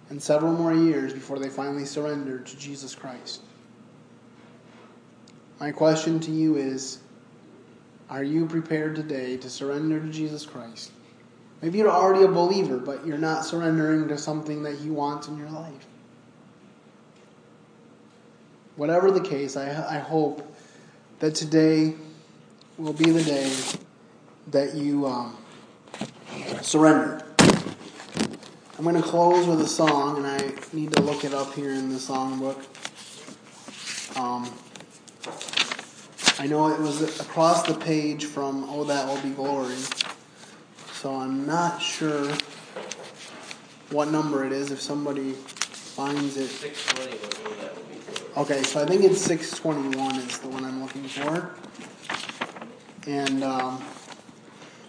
and 0.10 0.24
several 0.24 0.54
more 0.54 0.74
years 0.74 1.12
before 1.12 1.40
they 1.40 1.50
finally 1.50 1.84
surrender 1.84 2.40
to 2.40 2.58
Jesus 2.58 2.96
Christ. 2.96 3.42
My 5.60 5.74
question 5.74 6.22
to 6.22 6.32
you 6.32 6.56
is 6.56 7.00
Are 8.10 8.24
you 8.24 8.46
prepared 8.46 8.96
today 8.96 9.36
to 9.36 9.50
surrender 9.50 10.00
to 10.00 10.10
Jesus 10.10 10.46
Christ? 10.46 10.94
Maybe 11.62 11.80
you're 11.80 11.92
already 11.92 12.24
a 12.24 12.30
believer, 12.30 12.78
but 12.78 13.06
you're 13.06 13.18
not 13.18 13.44
surrendering 13.44 14.08
to 14.08 14.18
something 14.18 14.64
that 14.64 14.78
He 14.78 14.90
wants 14.90 15.28
in 15.28 15.38
your 15.38 15.50
life. 15.50 15.86
Whatever 18.78 19.12
the 19.12 19.20
case, 19.20 19.58
I, 19.58 19.98
I 19.98 20.00
hope 20.00 20.50
that 21.20 21.36
today 21.36 21.94
will 22.78 22.94
be 22.94 23.12
the 23.12 23.24
day 23.24 23.54
that 24.48 24.74
you 24.76 25.06
um, 25.06 25.38
surrender. 26.62 27.24
I'm 28.78 28.84
going 28.84 28.96
to 28.96 29.08
close 29.08 29.48
with 29.48 29.62
a 29.62 29.68
song, 29.68 30.18
and 30.18 30.28
I 30.28 30.52
need 30.74 30.92
to 30.94 31.02
look 31.02 31.24
it 31.24 31.34
up 31.34 31.54
here 31.54 31.72
in 31.72 31.90
the 31.90 31.96
songbook. 31.96 32.58
Um, 34.20 34.52
I 36.40 36.48
know 36.48 36.68
it 36.68 36.80
was 36.80 37.20
across 37.22 37.64
the 37.64 37.76
page 37.76 38.26
from 38.26 38.66
Oh 38.70 38.84
That 38.84 39.08
Will 39.08 39.22
Be 39.22 39.30
Glory, 39.30 39.78
so 40.92 41.16
I'm 41.16 41.46
not 41.46 41.82
sure 41.82 42.28
what 43.92 44.12
number 44.12 44.44
it 44.44 44.52
is. 44.52 44.72
If 44.72 44.82
somebody 44.82 45.34
finds 45.34 46.38
it. 46.38 46.48
620 46.48 47.12
was 47.12 47.58
That 47.60 47.76
Will 47.76 47.84
Be 47.84 47.96
Glory. 48.00 48.32
Okay, 48.38 48.64
so 48.64 48.82
I 48.82 48.86
think 48.86 49.04
it's 49.04 49.22
621 49.22 50.16
is 50.16 50.40
the 50.40 50.48
one 50.48 50.66
I'm 50.66 50.73
looking 50.94 51.10
for. 51.10 51.52
And 53.08 53.44
um, 53.44 53.84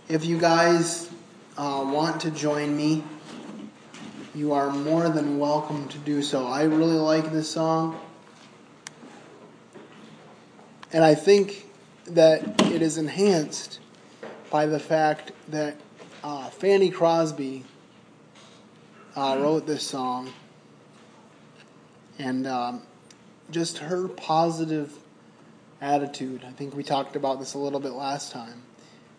if 0.08 0.24
you 0.24 0.38
guys 0.38 1.10
uh, 1.56 1.84
want 1.86 2.20
to 2.22 2.30
join 2.30 2.76
me, 2.76 3.02
you 4.34 4.52
are 4.52 4.70
more 4.70 5.08
than 5.08 5.38
welcome 5.38 5.88
to 5.88 5.98
do 5.98 6.22
so. 6.22 6.46
I 6.46 6.64
really 6.64 6.96
like 6.96 7.32
this 7.32 7.50
song. 7.50 7.98
And 10.92 11.04
I 11.04 11.14
think 11.14 11.66
that 12.06 12.60
it 12.70 12.82
is 12.82 12.98
enhanced 12.98 13.80
by 14.50 14.66
the 14.66 14.78
fact 14.78 15.32
that 15.48 15.76
uh, 16.22 16.50
Fanny 16.50 16.90
Crosby 16.90 17.64
uh, 19.16 19.38
wrote 19.40 19.66
this 19.66 19.84
song. 19.84 20.32
And 22.18 22.46
um, 22.46 22.82
just 23.50 23.78
her 23.78 24.08
positive 24.08 24.98
attitude. 25.84 26.42
I 26.48 26.52
think 26.52 26.74
we 26.74 26.82
talked 26.82 27.14
about 27.14 27.38
this 27.38 27.54
a 27.54 27.58
little 27.58 27.78
bit 27.78 27.92
last 27.92 28.32
time, 28.32 28.62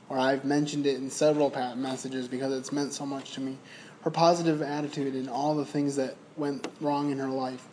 or 0.10 0.18
I've 0.18 0.44
mentioned 0.44 0.88
it 0.88 0.96
in 0.96 1.12
several 1.12 1.52
messages 1.76 2.28
because 2.28 2.52
it's 2.58 2.72
meant 2.72 2.92
so 2.92 3.06
much 3.06 3.34
to 3.34 3.42
me. 3.42 3.58
Her 4.02 4.10
positive 4.10 4.62
attitude 4.62 5.14
and 5.14 5.30
all 5.30 5.56
the 5.56 5.66
things 5.66 5.96
that 5.98 6.16
went 6.36 6.68
wrong 6.82 7.12
in 7.12 7.20
her 7.20 7.30
life. 7.30 7.66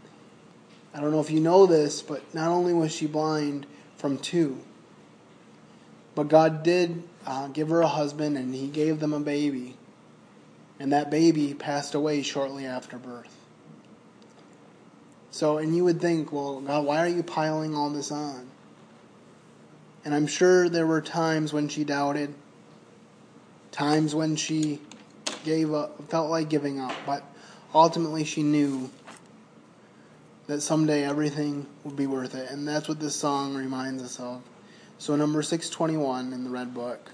I 0.95 1.01
don't 1.01 1.11
know 1.11 1.21
if 1.21 1.31
you 1.31 1.41
know 1.41 1.65
this, 1.65 2.03
but 2.03 2.23
not 2.35 2.49
only 2.49 2.75
was 2.75 2.95
she 2.95 3.07
blind 3.07 3.67
from 3.97 4.19
two, 4.19 4.61
but 6.15 6.29
God 6.29 6.63
did 6.63 7.03
uh, 7.27 7.49
give 7.49 7.71
her 7.71 7.81
a 7.81 7.89
husband 7.89 8.37
and 8.37 8.55
He 8.55 8.69
gave 8.69 9.01
them 9.01 9.15
a 9.15 9.21
baby. 9.21 9.77
And 10.79 10.93
that 10.93 11.11
baby 11.11 11.55
passed 11.55 11.95
away 11.95 12.23
shortly 12.23 12.67
after 12.67 12.99
birth. 12.99 13.35
So, 15.31 15.57
and 15.57 15.75
you 15.75 15.85
would 15.85 16.01
think, 16.01 16.31
well, 16.31 16.61
God, 16.61 16.85
why 16.85 16.99
are 16.99 17.09
you 17.09 17.23
piling 17.23 17.75
all 17.75 17.89
this 17.89 18.13
on? 18.13 18.52
And 20.05 20.15
I'm 20.15 20.27
sure 20.27 20.69
there 20.69 20.87
were 20.87 21.01
times 21.01 21.53
when 21.53 21.69
she 21.69 21.85
doubted, 21.85 22.35
times 23.71 24.15
when 24.15 24.37
she 24.37 24.81
gave 25.45 25.73
up, 25.73 26.09
felt 26.11 26.31
like 26.31 26.49
giving 26.49 26.81
up, 26.81 26.95
but 27.07 27.23
ultimately 27.75 28.25
she 28.25 28.43
knew 28.43 28.91
that 30.47 30.61
someday 30.61 31.05
everything 31.05 31.67
would 31.85 31.97
be 31.97 32.07
worth 32.07 32.35
it. 32.35 32.51
And 32.51 32.67
that's 32.67 32.89
what 32.89 33.01
this 33.01 33.15
song 33.15 33.55
reminds 33.55 34.03
us 34.03 34.19
of. 34.19 34.43
So, 34.99 35.17
number 35.17 35.43
621 35.43 36.33
in 36.33 36.45
the 36.45 36.51
Red 36.51 36.75
Book. 36.75 37.11